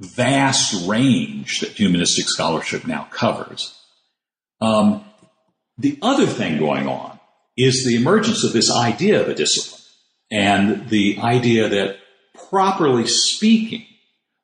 [0.00, 3.78] vast range that humanistic scholarship now covers.
[4.62, 5.04] Um,
[5.76, 7.20] the other thing going on
[7.54, 9.82] is the emergence of this idea of a discipline
[10.30, 11.98] and the idea that
[12.48, 13.84] properly speaking,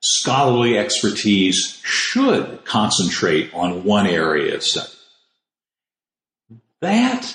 [0.03, 4.93] scholarly expertise should concentrate on one area of study.
[6.83, 7.35] That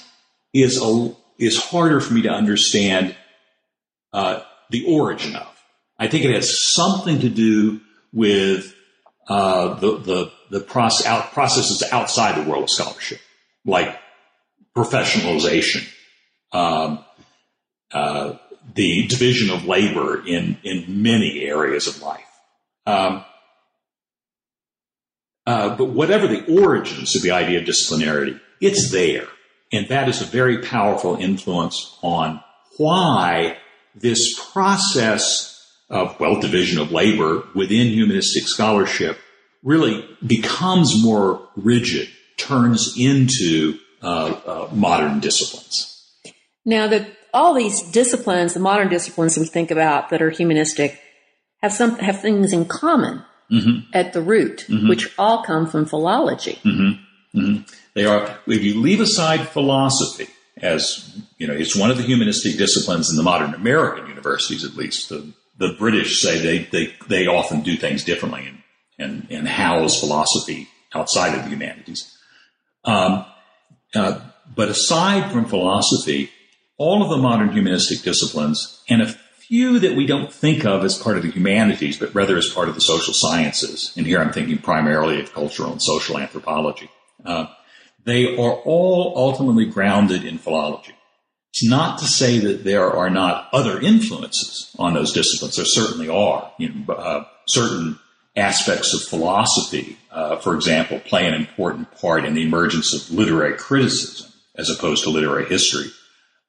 [0.62, 3.16] is a, is harder for me to understand
[4.14, 5.47] uh, the origin of.
[5.99, 7.82] I think it has something to do
[8.14, 8.74] with
[9.28, 13.20] uh, the the the process, out, processes outside the world of scholarship,
[13.66, 13.97] like
[14.76, 15.88] professionalization,
[16.53, 17.03] um,
[17.91, 18.34] uh,
[18.74, 22.22] the division of labor in in many areas of life.
[22.86, 23.26] Um,
[25.45, 29.28] uh, but whatever the origins of the idea of disciplinarity, it's there,
[29.72, 32.41] and that is a very powerful influence on
[32.78, 33.57] why
[33.95, 35.53] this process
[35.89, 39.18] of well division of labor within humanistic scholarship
[39.63, 42.07] really becomes more rigid,
[42.38, 45.93] turns into uh, uh, modern disciplines.
[46.65, 50.99] Now, the, all these disciplines, the modern disciplines we think about that are humanistic,
[51.61, 53.89] have some have things in common mm-hmm.
[53.93, 54.88] at the root, mm-hmm.
[54.88, 56.59] which all come from philology.
[56.63, 57.61] Mm-hmm.
[57.97, 58.37] They are.
[58.45, 60.27] If you leave aside philosophy,
[60.61, 64.75] as you know, it's one of the humanistic disciplines in the modern American universities, at
[64.75, 65.09] least.
[65.09, 68.61] The, the British say they, they, they often do things differently and,
[68.99, 72.15] and, and house philosophy outside of the humanities.
[72.85, 73.25] Um,
[73.95, 74.19] uh,
[74.55, 76.29] but aside from philosophy,
[76.77, 80.95] all of the modern humanistic disciplines and a few that we don't think of as
[80.95, 84.31] part of the humanities, but rather as part of the social sciences, and here I'm
[84.31, 86.91] thinking primarily of cultural and social anthropology,
[87.25, 87.47] uh,
[88.03, 90.93] they are all ultimately grounded in philology.
[91.51, 95.55] It's not to say that there are not other influences on those disciplines.
[95.55, 96.51] There certainly are.
[96.57, 97.97] You know, uh, certain
[98.35, 103.57] aspects of philosophy, uh, for example, play an important part in the emergence of literary
[103.57, 105.87] criticism as opposed to literary history.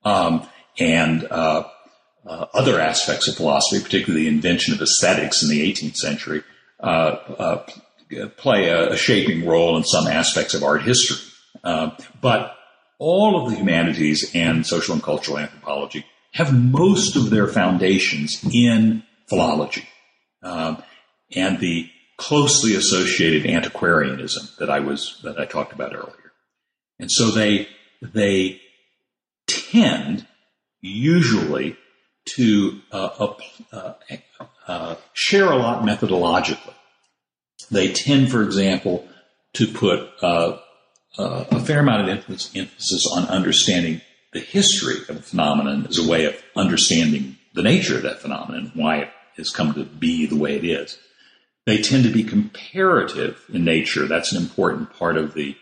[0.05, 0.46] Um,
[0.78, 1.64] and uh,
[2.26, 6.42] uh other aspects of philosophy, particularly the invention of aesthetics in the 18th century,
[6.80, 7.66] uh, uh,
[8.36, 11.16] play a, a, shaping role in some aspects of art history.
[11.63, 12.57] But
[12.99, 19.03] all of the humanities and social and cultural anthropology have most of their foundations in
[19.29, 19.87] philology
[20.43, 20.83] um,
[21.35, 26.33] and the closely associated antiquarianism that I was that I talked about earlier.
[26.99, 27.69] And so they
[28.03, 28.61] they
[29.47, 30.27] tend
[30.81, 31.77] usually
[32.37, 33.35] to uh,
[33.73, 33.95] uh,
[34.67, 36.75] uh, share a lot methodologically.
[37.71, 39.09] They tend, for example,
[39.55, 40.11] to put
[41.17, 44.01] uh, a fair amount of emphasis on understanding
[44.33, 48.71] the history of a phenomenon as a way of understanding the nature of that phenomenon,
[48.75, 50.99] why it has come to be the way it is.
[51.67, 54.07] They tend to be comparative in nature.
[54.07, 55.57] That's an important part of the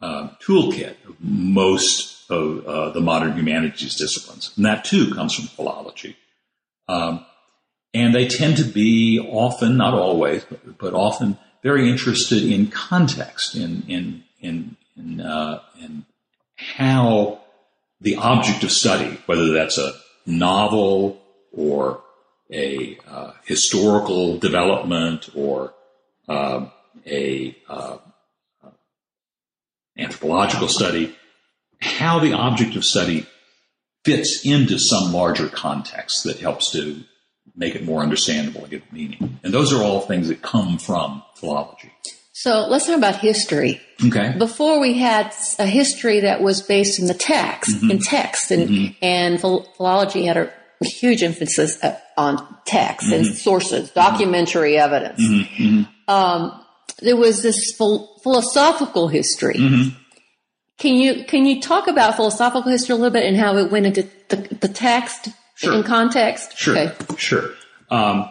[0.00, 4.52] uh, toolkit of most of uh, the modern humanities disciplines.
[4.56, 6.16] And that too comes from philology.
[6.88, 7.24] Um,
[7.94, 13.54] and they tend to be often, not always, but, but often very interested in context,
[13.54, 16.04] in, in, in, and, uh, and
[16.56, 17.40] how
[18.00, 19.92] the object of study, whether that's a
[20.26, 21.20] novel
[21.52, 22.02] or
[22.52, 25.74] a uh, historical development or
[26.28, 26.66] uh,
[27.06, 27.98] a uh,
[29.98, 31.16] anthropological study,
[31.80, 33.26] how the object of study
[34.04, 37.02] fits into some larger context that helps to
[37.56, 39.40] make it more understandable and give it meaning.
[39.42, 41.92] And those are all things that come from philology.
[42.38, 43.80] So let's talk about history.
[44.04, 44.34] Okay.
[44.36, 47.92] Before we had a history that was based in the text, mm-hmm.
[47.92, 48.92] in text, and mm-hmm.
[49.00, 53.24] and philology had a huge emphasis uh, on text mm-hmm.
[53.24, 54.84] and sources, documentary mm-hmm.
[54.84, 55.22] evidence.
[55.22, 55.62] Mm-hmm.
[55.64, 56.10] Mm-hmm.
[56.10, 56.62] Um,
[56.98, 59.56] there was this ph- philosophical history.
[60.76, 63.86] Can you can you talk about philosophical history a little bit and how it went
[63.86, 65.72] into the, the text sure.
[65.72, 66.58] in context?
[66.58, 66.76] Sure.
[66.76, 67.16] Okay.
[67.16, 67.48] Sure.
[67.90, 68.28] Um,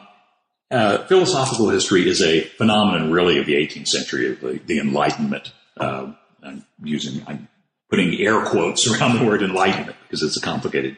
[0.71, 5.53] uh, philosophical history is a phenomenon really of the 18th century, of the, the Enlightenment.
[5.77, 6.13] Uh,
[6.43, 7.47] I'm using, I'm
[7.89, 10.97] putting air quotes around the word enlightenment because it's a complicated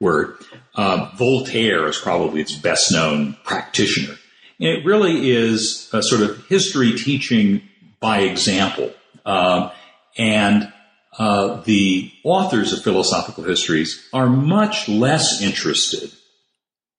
[0.00, 0.36] word.
[0.74, 4.14] Uh, Voltaire is probably its best known practitioner.
[4.60, 7.62] And it really is a sort of history teaching
[8.00, 8.92] by example.
[9.24, 9.70] Uh,
[10.16, 10.72] and
[11.18, 16.12] uh, the authors of philosophical histories are much less interested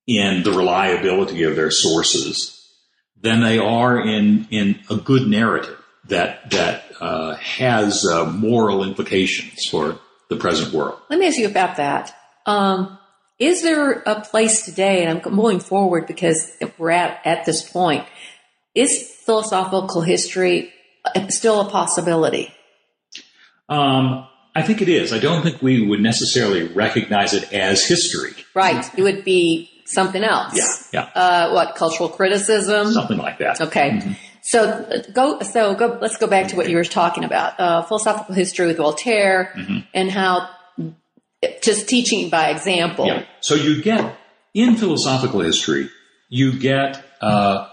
[0.10, 2.55] in the reliability of their sources
[3.22, 9.68] than they are in in a good narrative that that uh, has uh, moral implications
[9.70, 9.99] for
[10.30, 10.99] the present world.
[11.10, 12.16] Let me ask you about that.
[12.47, 12.97] Um,
[13.38, 18.05] is there a place today, and I'm moving forward because we're at at this point,
[18.74, 20.74] is philosophical history
[21.30, 22.51] still a possibility?
[23.70, 25.14] Um, I think it is.
[25.14, 28.32] I don't think we would necessarily recognize it as history.
[28.55, 28.84] Right.
[28.97, 30.89] It would be something else.
[30.93, 31.21] Yeah, yeah.
[31.21, 32.91] Uh, what cultural criticism?
[32.91, 33.59] Something like that.
[33.61, 33.91] Okay.
[33.91, 34.11] Mm-hmm.
[34.41, 35.39] So uh, go.
[35.41, 35.97] So go.
[36.01, 37.59] Let's go back to what you were talking about.
[37.59, 39.79] Uh, philosophical history with Voltaire Mm-hmm.
[39.93, 40.49] and how
[41.61, 43.05] just teaching by example.
[43.05, 43.25] Yeah.
[43.41, 44.15] So you get
[44.53, 45.89] in philosophical history,
[46.29, 47.67] you get uh,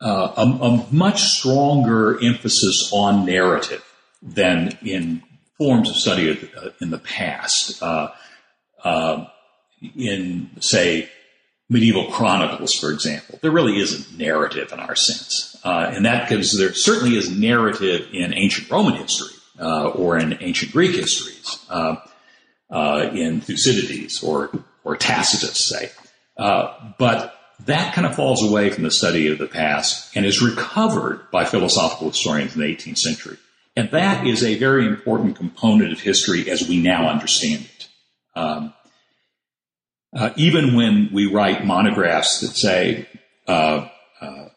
[0.00, 3.84] uh, a, a much stronger emphasis on narrative
[4.22, 5.22] than in
[5.58, 7.82] forms of study uh, in the past.
[7.82, 8.08] Uh,
[8.84, 9.26] uh,
[9.96, 11.08] in say
[11.70, 16.58] medieval chronicles, for example, there really isn't narrative in our sense, uh, and that because
[16.58, 21.64] there certainly is narrative in ancient Roman history uh, or in ancient Greek histories.
[21.70, 21.96] Uh,
[22.70, 24.50] uh, in Thucydides or
[24.84, 25.90] or Tacitus, say.
[26.36, 30.40] Uh, but that kind of falls away from the study of the past and is
[30.40, 33.36] recovered by philosophical historians in the 18th century.
[33.76, 37.88] And that is a very important component of history as we now understand it.
[38.34, 38.72] Um,
[40.14, 43.08] uh, even when we write monographs that say
[43.46, 43.88] uh,
[44.20, 44.48] uh,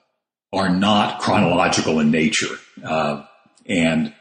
[0.51, 3.23] are not chronological in nature uh,
[3.65, 4.13] and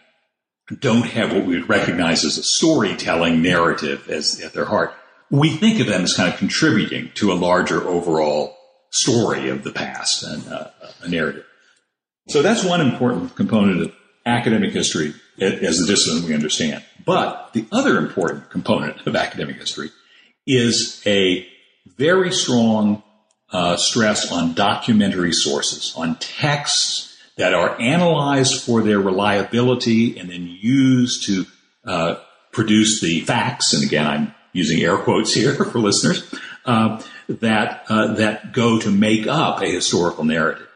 [0.80, 4.94] don't have what we would recognize as a storytelling narrative as at their heart,
[5.30, 8.56] we think of them as kind of contributing to a larger overall
[8.90, 10.68] story of the past and uh,
[11.02, 11.44] a narrative.
[12.28, 16.84] So that's one important component of academic history as the discipline we understand.
[17.04, 19.90] But the other important component of academic history
[20.46, 21.46] is a
[21.86, 23.02] very strong
[23.52, 30.46] uh, stress on documentary sources, on texts that are analyzed for their reliability and then
[30.46, 31.44] used to
[31.84, 32.16] uh,
[32.52, 33.72] produce the facts.
[33.72, 36.32] And again, I'm using air quotes here for listeners
[36.64, 40.68] uh, that uh, that go to make up a historical narrative.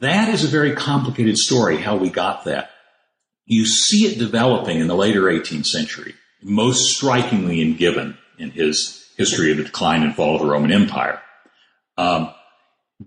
[0.00, 1.78] That is a very complicated story.
[1.78, 2.70] How we got that.
[3.46, 9.08] You see it developing in the later 18th century, most strikingly in Gibbon in his
[9.16, 11.20] history of the decline and fall of the Roman Empire.
[11.96, 12.32] Um,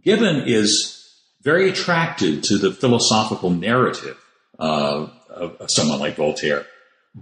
[0.03, 1.01] Gibbon is
[1.41, 4.17] very attracted to the philosophical narrative
[4.59, 6.65] uh, of, of, someone like Voltaire,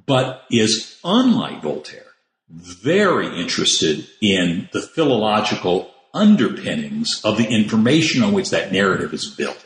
[0.05, 2.05] but is unlike Voltaire,
[2.49, 9.65] very interested in the philological underpinnings of the information on which that narrative is built.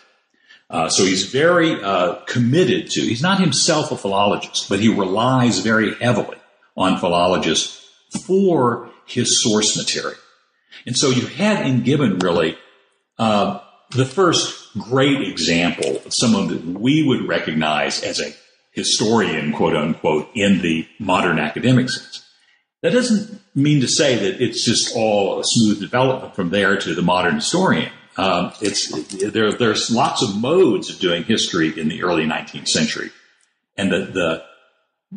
[0.69, 3.01] Uh, so he's very uh, committed to.
[3.01, 6.37] He's not himself a philologist, but he relies very heavily
[6.75, 7.82] on philologists
[8.22, 10.20] for his source material.
[10.86, 12.57] And so you had in Gibbon really
[13.18, 13.59] uh,
[13.91, 18.34] the first great example of someone that we would recognize as a
[18.72, 22.26] historian, quote unquote, in the modern academic sense.
[22.82, 26.93] That doesn't mean to say that it's just all a smooth development from there to
[26.93, 27.91] the modern historian.
[28.18, 28.89] Um, it's
[29.32, 29.53] there.
[29.53, 33.09] There's lots of modes of doing history in the early 19th century,
[33.78, 34.43] and the, the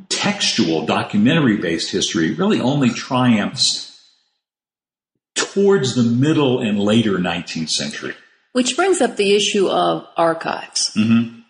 [0.08, 3.86] textual, documentary-based history really only triumphs
[5.34, 8.14] towards the middle and later 19th century.
[8.52, 11.40] Which brings up the issue of archives, mm-hmm.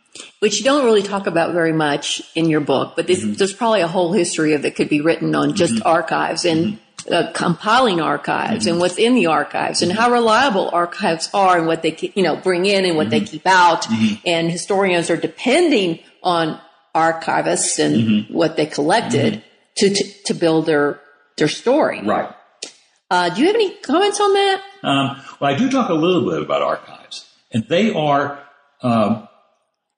[0.41, 3.35] which you don't really talk about very much in your book, but this, mm-hmm.
[3.35, 5.87] there's probably a whole history of that could be written on just mm-hmm.
[5.87, 6.81] archives and
[7.11, 11.83] uh, compiling archives and what's in the archives and how reliable archives are and what
[11.83, 13.87] they you know bring in and what they keep out.
[14.25, 16.61] And historians are depending on
[16.97, 19.45] archivists and what they collected
[19.77, 21.01] to, to to build their
[21.37, 22.03] their story.
[22.03, 22.35] Right.
[23.11, 24.63] Uh, do you have any comments on that?
[24.83, 28.43] Um, well, I do talk a little bit about archives, and they are
[28.83, 29.29] um,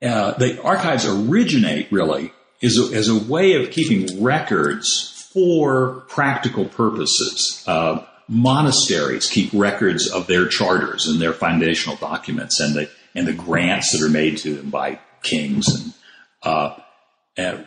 [0.03, 2.33] uh, the archives originate really
[2.63, 7.65] as a, as a way of keeping records for practical purposes.
[7.67, 13.33] Uh, monasteries keep records of their charters and their foundational documents, and the and the
[13.33, 15.95] grants that are made to them by kings and.
[17.39, 17.64] Uh,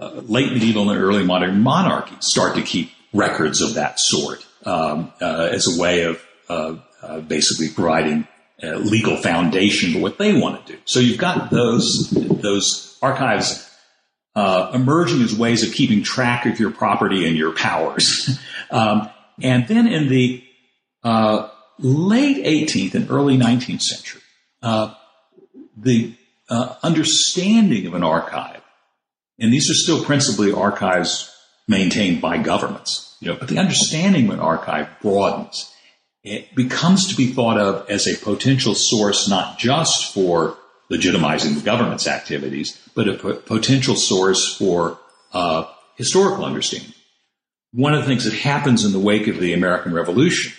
[0.00, 5.12] uh, late medieval and early modern monarchies start to keep records of that sort um,
[5.20, 8.26] uh, as a way of uh, basically providing
[8.62, 10.78] legal foundation for what they want to do.
[10.84, 13.68] So you've got those those archives
[14.34, 18.38] uh, emerging as ways of keeping track of your property and your powers.
[18.70, 19.10] um,
[19.40, 20.42] and then in the
[21.02, 21.48] uh,
[21.78, 24.22] late 18th and early 19th century,
[24.62, 24.94] uh,
[25.76, 26.14] the
[26.82, 28.60] understanding of an archive,
[29.38, 31.34] and these are still principally archives
[31.68, 33.16] maintained by governments.
[33.20, 35.68] You know, but the understanding of an archive broadens.
[36.24, 40.56] It becomes to be thought of as a potential source not just for
[40.90, 44.98] legitimizing the government's activities, but a p- potential source for
[45.32, 45.64] uh,
[45.96, 46.92] historical understanding.
[47.72, 50.52] One of the things that happens in the wake of the American Revolution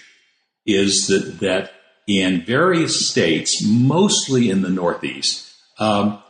[0.65, 1.71] is that that
[2.07, 6.21] in various states, mostly in the Northeast, um,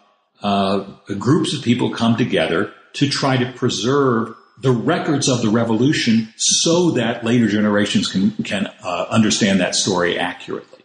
[0.42, 0.80] uh,
[1.18, 6.92] groups of people come together to try to preserve the records of the revolution so
[6.92, 10.80] that later generations can, can uh, understand that story accurately.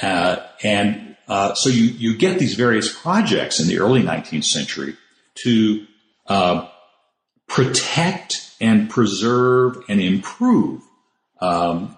[0.00, 4.96] Uh, and uh, so you, you get these various projects in the early 19th century
[5.34, 5.86] to
[6.26, 6.68] uh,
[7.46, 10.82] protect and preserve and improve
[11.40, 11.96] um,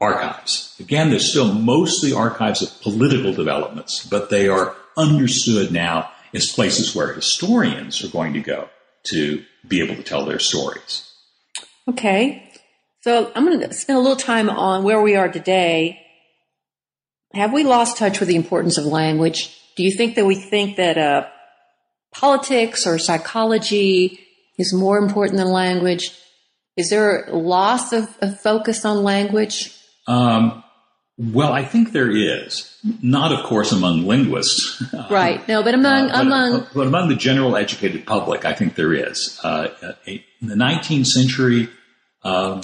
[0.00, 0.76] archives.
[0.80, 6.94] Again, they're still mostly archives of political developments, but they are understood now as places
[6.94, 8.68] where historians are going to go
[9.04, 11.08] to be able to tell their stories.
[11.88, 12.50] Okay.
[13.00, 16.00] So I'm going to spend a little time on where we are today.
[17.34, 19.58] Have we lost touch with the importance of language?
[19.76, 21.26] Do you think that we think that uh,
[22.12, 24.20] politics or psychology
[24.58, 26.16] is more important than language?
[26.76, 29.76] Is there a loss of, of focus on language?
[30.06, 30.62] Um,
[31.22, 32.68] well, I think there is.
[33.00, 34.82] Not, of course, among linguists.
[35.10, 35.46] Right.
[35.46, 38.92] No, but among Uh, but, among but among the general educated public, I think there
[38.92, 39.38] is.
[39.44, 39.68] Uh,
[40.06, 41.68] in the 19th century,
[42.24, 42.62] um,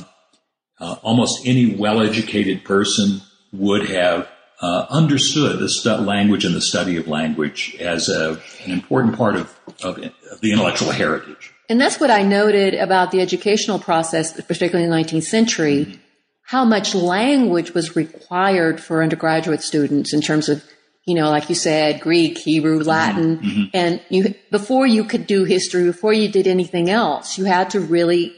[0.80, 3.20] uh, almost any well-educated person
[3.52, 4.28] would have
[4.61, 9.36] uh, understood the stu- language and the study of language as a, an important part
[9.36, 11.52] of, of, of the intellectual heritage.
[11.68, 16.00] And that's what I noted about the educational process, particularly in the 19th century,
[16.49, 20.64] how much language was required for undergraduate students in terms of,
[21.05, 22.88] you know, like you said, Greek, Hebrew, mm-hmm.
[22.88, 23.38] Latin.
[23.38, 23.64] Mm-hmm.
[23.74, 27.80] And you, before you could do history, before you did anything else, you had to
[27.80, 28.34] really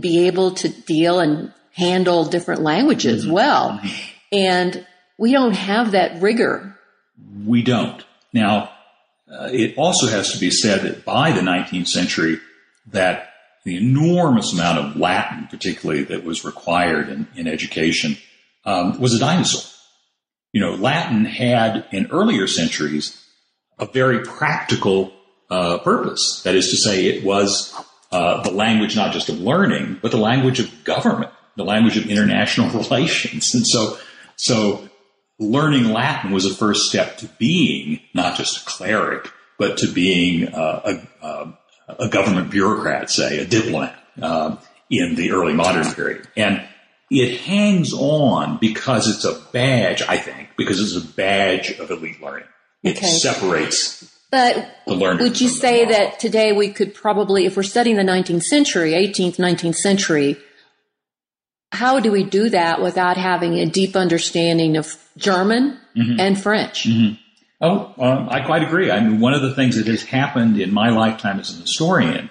[0.00, 3.32] be able to deal and handle different languages mm-hmm.
[3.32, 3.80] well.
[4.32, 4.84] And
[5.16, 6.76] we don't have that rigor.
[7.46, 8.04] We don't.
[8.32, 8.72] Now,
[9.30, 12.40] uh, it also has to be said that by the 19th century,
[12.88, 13.33] that
[13.64, 18.16] the enormous amount of Latin, particularly that was required in, in education,
[18.64, 19.70] um, was a dinosaur.
[20.52, 23.20] You know, Latin had in earlier centuries
[23.78, 25.12] a very practical
[25.50, 26.42] uh, purpose.
[26.44, 27.74] That is to say, it was
[28.12, 32.06] uh, the language not just of learning, but the language of government, the language of
[32.06, 33.54] international relations.
[33.54, 33.98] And so,
[34.36, 34.88] so
[35.38, 40.48] learning Latin was a first step to being not just a cleric, but to being
[40.48, 40.80] uh,
[41.22, 41.58] a, a,
[41.88, 44.56] a, government bureaucrat, say a diplomat uh,
[44.90, 46.28] in the early modern period.
[46.36, 46.62] And
[47.10, 52.22] it hangs on because it's a badge, I think, because it's a badge of elite
[52.22, 52.46] learning.
[52.82, 53.06] It Okay.
[53.06, 58.42] separates But would you say that today we could probably, if we're studying the 19th
[58.42, 60.36] century, 18th, 19th century,
[61.72, 66.18] how do we do that without having a deep understanding of German Mm-hmm.
[66.18, 66.88] and French?
[67.60, 68.90] Oh, um, I quite agree.
[68.90, 72.30] I mean, one of the things that has happened in my lifetime as an historian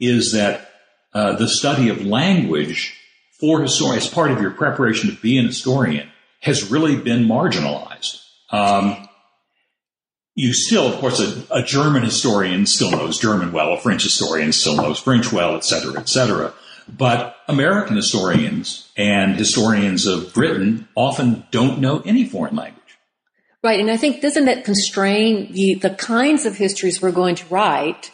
[0.00, 0.70] is that
[1.12, 2.96] uh, the study of language
[3.38, 6.08] for historians, as part of your preparation to be an historian,
[6.40, 8.20] has really been marginalized.
[8.50, 9.08] Um,
[10.34, 14.52] you still, of course, a, a German historian still knows German well, a French historian
[14.52, 16.52] still knows French well, et cetera, et cetera.
[16.88, 22.83] But American historians and historians of Britain often don't know any foreign language.
[23.64, 23.80] Right.
[23.80, 28.10] And I think doesn't that constrain the, the kinds of histories we're going to write?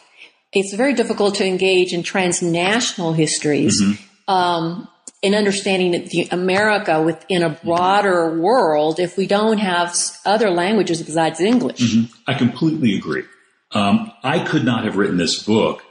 [0.53, 3.81] It's very difficult to engage in transnational histories.
[4.29, 4.87] Um,
[5.21, 9.93] in understanding that the America within a broader world, if we don't have
[10.25, 11.95] other languages besides English.
[12.25, 13.23] I completely agree.
[13.71, 15.83] Um, I could not have written this book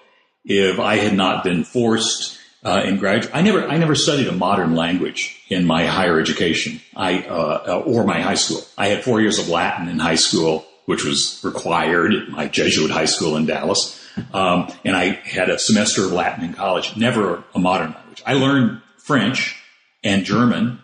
[0.45, 3.35] if I had not been forced uh, in graduate.
[3.35, 6.81] I never, I never studied a modern language in my higher education.
[6.95, 8.63] I uh, or my high school.
[8.77, 12.91] I had four years of Latin in high school, which was required at my Jesuit
[12.91, 13.99] high school in Dallas,
[14.33, 16.97] um, and I had a semester of Latin in college.
[16.97, 18.23] Never a modern language.
[18.27, 19.57] I learned French
[20.05, 20.81] and German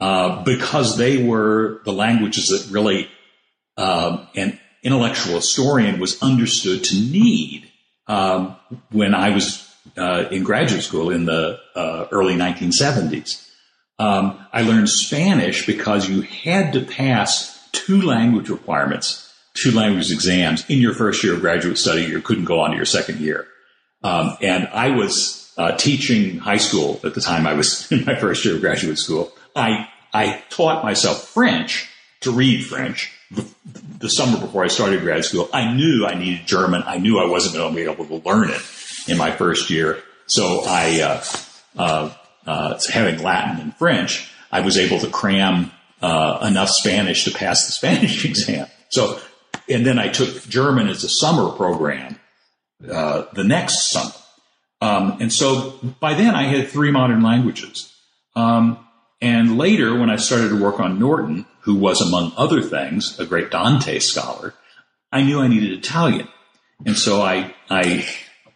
[0.00, 3.08] uh, because they were the languages that really
[3.76, 7.70] um, an intellectual historian was understood to need
[8.06, 8.56] um,
[8.90, 13.48] when I was uh, in graduate school in the uh, early 1970s.
[13.98, 20.68] Um, I learned Spanish because you had to pass two language requirements, two language exams
[20.70, 22.02] in your first year of graduate study.
[22.02, 23.46] You couldn't go on to your second year.
[24.02, 28.14] Um, and I was uh, teaching high school at the time I was in my
[28.14, 29.32] first year of graduate school.
[29.56, 31.88] I I taught myself French
[32.20, 33.46] to read French the,
[33.98, 35.48] the summer before I started grad school.
[35.52, 36.82] I knew I needed German.
[36.86, 38.60] I knew I wasn't going to be able to learn it
[39.08, 40.02] in my first year.
[40.26, 41.24] So I, uh,
[41.76, 42.14] uh,
[42.46, 47.66] uh, having Latin and French, I was able to cram uh, enough Spanish to pass
[47.66, 48.66] the Spanish exam.
[48.90, 49.20] So,
[49.68, 52.18] and then I took German as a summer program
[52.90, 54.14] uh, the next summer.
[54.80, 57.92] Um, and so by then I had three modern languages.
[58.36, 58.84] Um,
[59.20, 63.26] and later, when I started to work on Norton, who was, among other things, a
[63.26, 64.54] great Dante scholar,
[65.10, 66.28] I knew I needed Italian.
[66.86, 68.06] And so I, I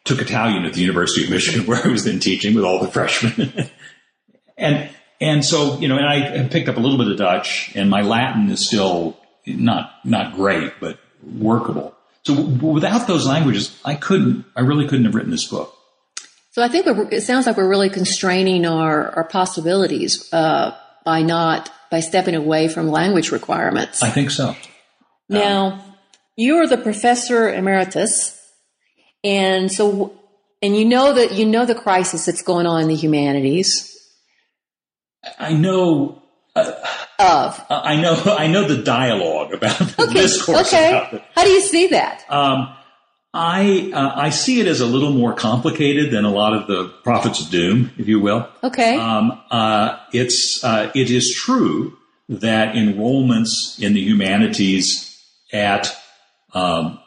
[0.05, 2.91] took Italian at the University of Michigan, where I was then teaching with all the
[2.91, 3.53] freshmen.
[4.59, 4.91] and
[5.21, 8.03] and so you know, and I picked up a little bit of Dutch, and my
[8.03, 11.95] Latin is still not not great, but workable.
[12.25, 15.77] So without those languages, I couldn't, I really couldn't have written this book.
[16.53, 21.71] So I think it sounds like we're really constraining our, our possibilities uh, by not
[21.91, 24.03] by stepping away from language requirements.
[24.03, 24.55] I think so.
[25.29, 25.83] Now, um,
[26.37, 28.39] you are the professor emeritus,
[29.25, 30.19] and so
[30.61, 33.89] and you know that you know the crisis that's going on in the humanities.
[35.39, 36.23] I know
[36.55, 36.73] uh,
[37.19, 37.65] of.
[37.71, 38.21] I know.
[38.39, 40.13] I know the dialogue about the okay.
[40.13, 40.73] discourse.
[40.73, 41.23] Okay.
[41.35, 42.25] How do you see that?
[42.29, 42.75] Um,
[43.35, 46.93] I uh, I see it as a little more complicated than a lot of the
[47.03, 48.49] prophets of doom, if you will.
[48.63, 48.97] Okay.
[48.97, 51.97] Um, uh, it's uh, it is true
[52.29, 55.19] that enrollments in the humanities
[55.53, 55.97] at
[56.55, 56.99] um,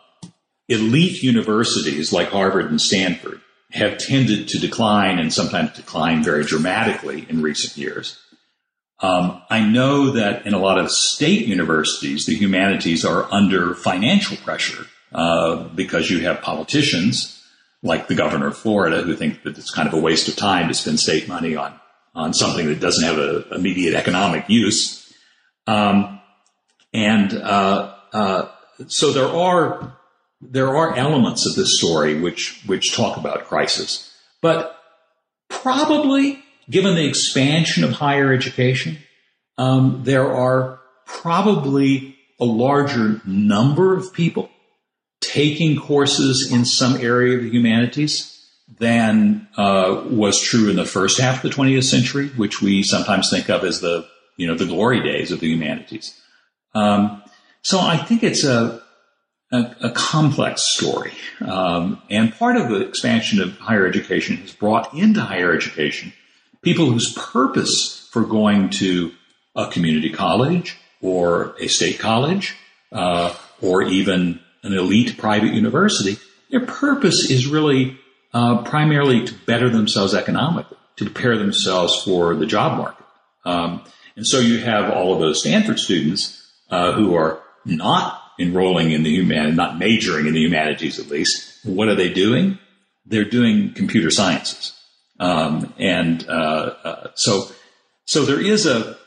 [0.68, 3.42] elite universities like Harvard and Stanford
[3.72, 8.20] have tended to decline and sometimes decline very dramatically in recent years.
[9.00, 14.38] Um, I know that in a lot of state universities, the humanities are under financial
[14.38, 17.44] pressure uh, because you have politicians
[17.84, 20.68] like the governor of Florida who think that it's kind of a waste of time
[20.68, 21.80] to spend state money on
[22.16, 25.14] on something that doesn't have an immediate economic use.
[25.68, 26.22] Um,
[26.94, 28.50] and uh, uh,
[28.88, 29.95] so there are
[30.52, 34.80] there are elements of this story which which talk about crisis, but
[35.50, 38.98] probably given the expansion of higher education,
[39.58, 44.50] um, there are probably a larger number of people
[45.22, 48.32] taking courses in some area of the humanities
[48.80, 53.30] than uh, was true in the first half of the 20th century, which we sometimes
[53.30, 56.20] think of as the you know the glory days of the humanities.
[56.74, 57.24] Um,
[57.62, 58.82] so I think it's a
[59.52, 64.94] a, a complex story, um, and part of the expansion of higher education has brought
[64.94, 66.14] into higher education
[66.66, 69.14] people whose purpose for going to
[69.56, 72.56] a community college or a state college
[72.92, 76.18] uh, or even an elite private university,
[76.50, 77.98] their purpose is really
[78.34, 83.06] uh, primarily to better themselves economically, to prepare themselves for the job market.
[83.46, 83.84] Um,
[84.16, 89.04] and so you have all of those Stanford students uh, who are not enrolling in
[89.04, 91.66] the human, not majoring in the humanities at least.
[91.66, 92.60] What are they doing?
[93.06, 94.74] They're doing computer sciences.
[95.20, 97.48] Um, and uh, uh, so,
[98.06, 98.98] so there is a.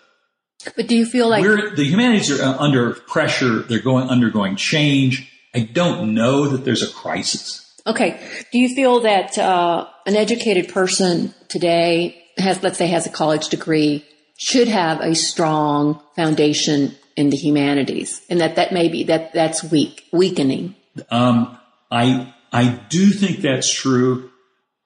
[0.76, 3.60] But do you feel like the humanities are uh, under pressure?
[3.60, 5.32] They're going undergoing change.
[5.54, 7.64] I don't know that there's a crisis.
[7.86, 8.20] Okay.
[8.52, 13.48] Do you feel that uh, an educated person today has, let's say, has a college
[13.48, 14.04] degree,
[14.36, 19.64] should have a strong foundation in the humanities, and that that may be that that's
[19.64, 20.76] weak, weakening?
[21.10, 21.58] Um,
[21.90, 24.30] I I do think that's true.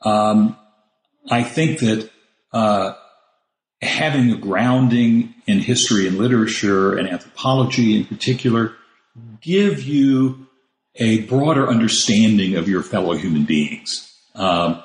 [0.01, 0.57] Um,
[1.31, 2.11] I think that
[2.53, 2.95] uh,
[3.83, 8.75] having a grounding in history and literature and anthropology in particular
[9.41, 10.47] give you
[10.97, 14.11] a broader understanding of your fellow human beings.
[14.35, 14.83] Um,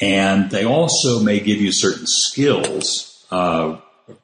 [0.00, 3.78] and they also may give you certain skills, uh,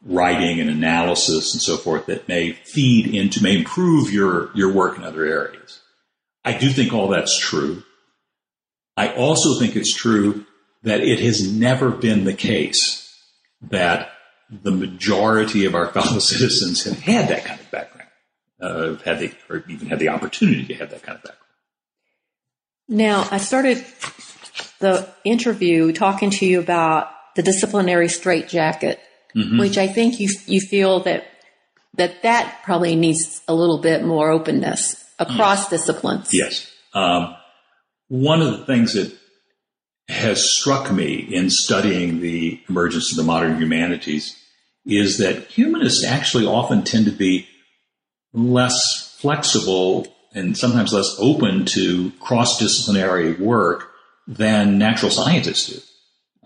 [0.04, 4.96] writing and analysis and so forth that may feed into, may improve your, your work
[4.96, 5.80] in other areas.
[6.44, 7.82] I do think all that's true.
[8.96, 10.46] I also think it's true
[10.82, 13.02] that it has never been the case
[13.60, 14.10] that
[14.50, 18.10] the majority of our fellow citizens have had that kind of background,
[18.60, 21.42] uh, had the, or even had the opportunity to have that kind of background.
[22.88, 23.84] Now, I started
[24.78, 29.00] the interview talking to you about the disciplinary straitjacket,
[29.36, 29.58] mm-hmm.
[29.58, 31.24] which I think you you feel that
[31.94, 35.70] that that probably needs a little bit more openness across yes.
[35.70, 36.32] disciplines.
[36.32, 36.70] Yes.
[36.94, 37.36] Um,
[38.08, 39.16] one of the things that
[40.08, 44.36] has struck me in studying the emergence of the modern humanities
[44.84, 47.48] is that humanists actually often tend to be
[48.32, 53.90] less flexible and sometimes less open to cross disciplinary work
[54.28, 55.80] than natural scientists do,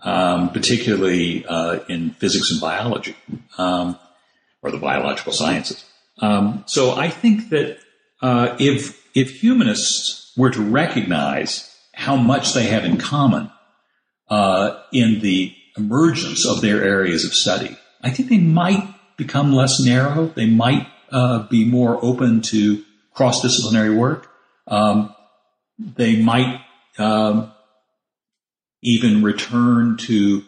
[0.03, 3.15] um, particularly uh, in physics and biology
[3.57, 3.97] um,
[4.61, 5.83] or the biological sciences.
[6.19, 7.79] Um, so I think that
[8.21, 13.51] uh, if if humanists were to recognize how much they have in common
[14.29, 17.77] uh, in the emergence of their areas of study.
[18.01, 20.27] I think they might become less narrow.
[20.27, 22.83] They might uh, be more open to
[23.13, 24.29] cross disciplinary work.
[24.67, 25.13] Um,
[25.77, 26.61] they might
[26.97, 27.51] um,
[28.83, 30.43] even return to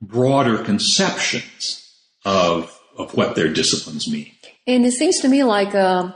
[0.00, 1.78] broader conceptions
[2.24, 4.30] of of what their disciplines mean.
[4.66, 6.12] And it seems to me like uh,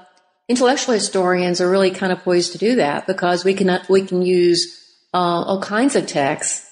[0.48, 4.22] intellectual historians are really kind of poised to do that because we can we can
[4.22, 4.82] use
[5.14, 6.64] uh, all kinds of texts.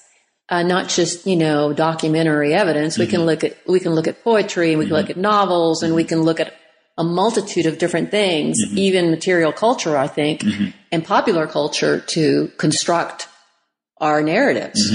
[0.47, 2.99] Uh, not just you know documentary evidence.
[2.99, 5.81] We can look at we can look at poetry, and we can look at novels,
[5.81, 6.53] and we can look at
[6.99, 10.43] a multitude of different things, even material culture, I think,
[10.91, 13.27] and popular culture to construct
[13.99, 14.91] our narratives.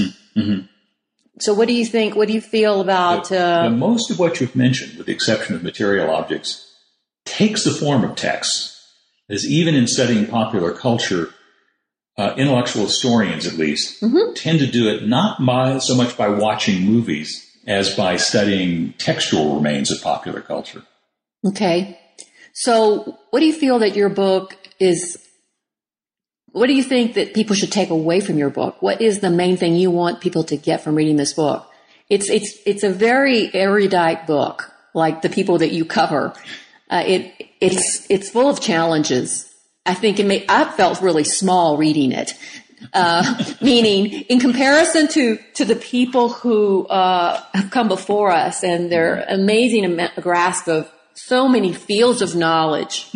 [1.39, 2.15] So, what do you think?
[2.15, 3.31] What do you feel about?
[3.31, 6.67] Now, Uh, most of what you've mentioned, with the exception of material objects,
[7.25, 8.77] takes the form of text.
[9.29, 11.33] As even in studying popular culture,
[12.17, 14.03] uh, intellectual historians, at least,
[14.35, 19.55] tend to do it not by so much by watching movies as by studying textual
[19.55, 20.83] remains of popular culture.
[21.47, 21.97] okay,
[22.53, 25.17] so what do you feel that your book is?
[26.51, 28.81] What do you think that people should take away from your book?
[28.81, 31.69] What is the main thing you want people to get from reading this book?
[32.09, 36.33] It's it's it's a very erudite book, like the people that you cover.
[36.89, 39.47] Uh, it it's it's full of challenges.
[39.85, 40.45] I think it may.
[40.49, 42.33] I felt really small reading it.
[42.93, 48.91] Uh, meaning, in comparison to to the people who uh, have come before us and
[48.91, 53.09] their amazing grasp of so many fields of knowledge,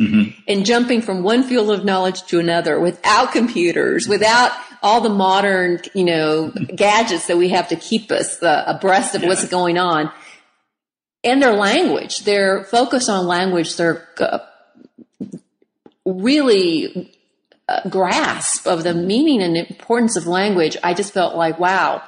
[0.48, 4.52] and jumping from one field of knowledge to another without computers, without
[4.84, 9.24] all the modern, you know, gadgets that we have to keep us uh, abreast of
[9.24, 10.12] what's going on,
[11.24, 14.40] and their language, their focus on language, their uh,
[16.06, 17.12] really
[17.68, 22.04] uh, grasp of the meaning and importance of language, I just felt like, wow.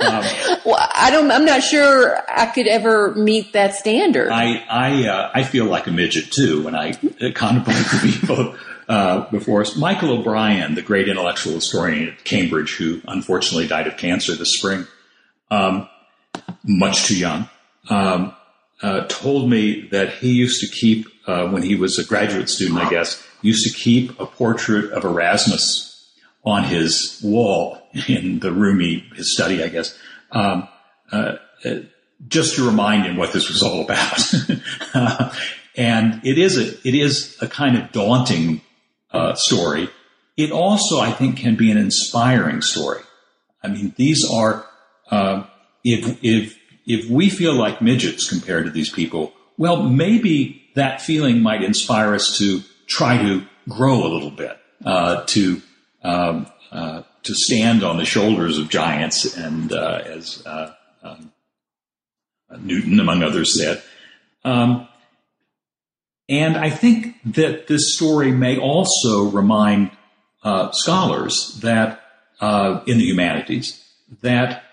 [0.00, 0.24] Um,
[0.64, 1.30] Well, I don't.
[1.30, 4.30] I'm not sure I could ever meet that standard.
[4.30, 8.56] I I, uh, I feel like a midget too when I uh, contemplate the people
[8.88, 9.76] uh, before us.
[9.76, 14.86] Michael O'Brien, the great intellectual historian at Cambridge, who unfortunately died of cancer this spring,
[15.50, 15.88] um,
[16.64, 17.48] much too young,
[17.88, 18.34] um,
[18.82, 22.78] uh, told me that he used to keep uh, when he was a graduate student,
[22.80, 25.87] I guess, used to keep a portrait of Erasmus
[26.48, 27.78] on his wall
[28.08, 29.96] in the room he his study, I guess.
[30.32, 30.68] Um,
[31.12, 31.74] uh, uh,
[32.26, 35.32] just to remind him what this was all about.
[35.78, 38.62] And it is a it is a kind of daunting
[39.12, 39.88] uh, story.
[40.36, 43.00] It also, I think, can be an inspiring story.
[43.62, 44.66] I mean, these are
[45.12, 45.44] uh,
[45.84, 51.42] if if if we feel like midgets compared to these people, well, maybe that feeling
[51.42, 55.62] might inspire us to try to grow a little bit, uh, to um,
[57.28, 61.32] to stand on the shoulders of giants, and uh, as uh, um,
[62.60, 63.82] Newton, among others, said.
[64.44, 64.88] Um,
[66.28, 69.90] and I think that this story may also remind
[70.42, 72.02] uh, scholars that
[72.40, 73.84] uh, in the humanities
[74.22, 74.64] that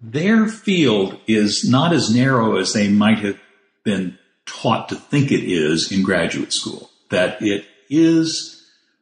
[0.00, 3.38] their field is not as narrow as they might have
[3.84, 6.90] been taught to think it is in graduate school.
[7.10, 8.53] That it is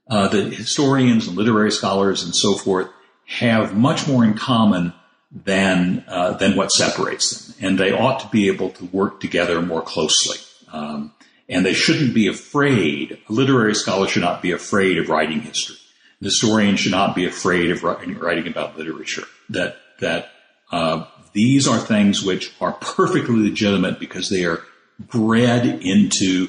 [0.08, 2.88] uh, that historians and literary scholars and so forth
[3.26, 4.92] have much more in common
[5.30, 9.62] than uh, than what separates them, and they ought to be able to work together
[9.62, 10.36] more closely.
[10.72, 11.14] Um,
[11.48, 13.18] and they shouldn't be afraid.
[13.28, 15.76] A literary scholar should not be afraid of writing history.
[16.20, 19.24] An historian should not be afraid of writing, about literature.
[19.50, 20.30] That that
[20.70, 24.62] uh, these are things which are perfectly legitimate because they are
[24.98, 26.48] bred into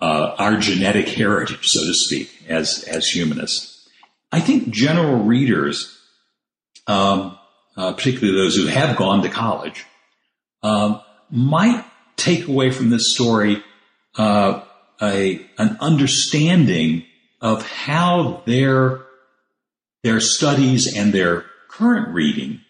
[0.00, 3.88] uh, our genetic heritage, so to speak, as as humanists.
[4.32, 5.96] I think general readers,
[6.86, 7.38] um,
[7.76, 9.84] uh, particularly those who have gone to college,
[10.62, 11.84] um, might
[12.16, 13.62] take away from this story
[14.16, 14.62] uh,
[15.00, 17.04] a an understanding
[17.40, 19.00] of how their
[20.02, 22.60] their studies and their current reading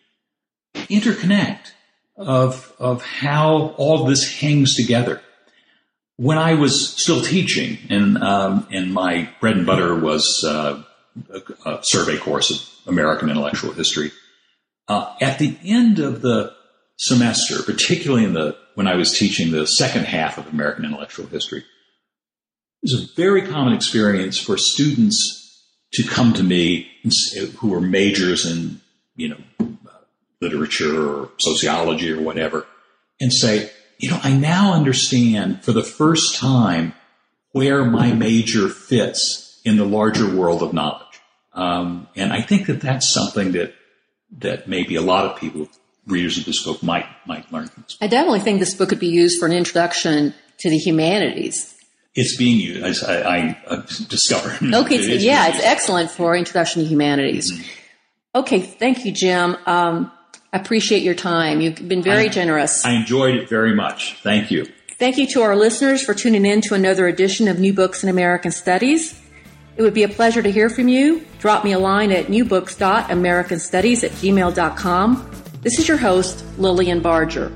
[0.75, 1.73] interconnect
[2.17, 5.21] of of how all this hangs together.
[6.19, 10.83] When I was still teaching, and um, and my bread and butter was uh,
[11.31, 14.13] a, a survey course of American intellectual history.
[14.89, 16.55] Uh, at the end of the
[16.97, 21.61] semester, particularly in the when I was teaching the second half of American intellectual history,
[21.61, 21.65] it
[22.83, 25.43] was a very common experience for students
[25.95, 26.91] to come to me
[27.59, 28.81] who were majors in
[29.17, 29.39] you know
[30.41, 32.67] literature or sociology or whatever,
[33.21, 36.95] and say, you know, I now understand for the first time
[37.53, 41.03] where my major fits in the larger world of knowledge.
[41.53, 43.75] Um, and I think that that's something that
[44.39, 45.69] that maybe a lot of people,
[46.07, 47.97] readers of this book, might might learn from this.
[48.01, 51.75] I definitely think this book could be used for an introduction to the humanities.
[52.15, 53.77] It's being used, as I, I, I
[54.09, 54.75] discovered.
[54.75, 57.53] Okay, It yeah, it's excellent for introduction to humanities.
[58.35, 59.57] Okay, thank you, Jim.
[59.67, 60.11] Um,
[60.57, 61.61] appreciate your time.
[61.61, 62.85] You've been very I- generous.
[62.85, 64.17] I enjoyed it very much.
[64.23, 64.67] Thank you.
[64.99, 68.09] Thank you to our listeners for tuning in to another edition of New Books in
[68.09, 69.21] American Studies.
[69.77, 71.25] It would be a pleasure to hear from you.
[71.39, 75.31] Drop me a line at newbooks.americanstudies at gmail.com.
[75.61, 77.53] This is your host, Lilian Barger.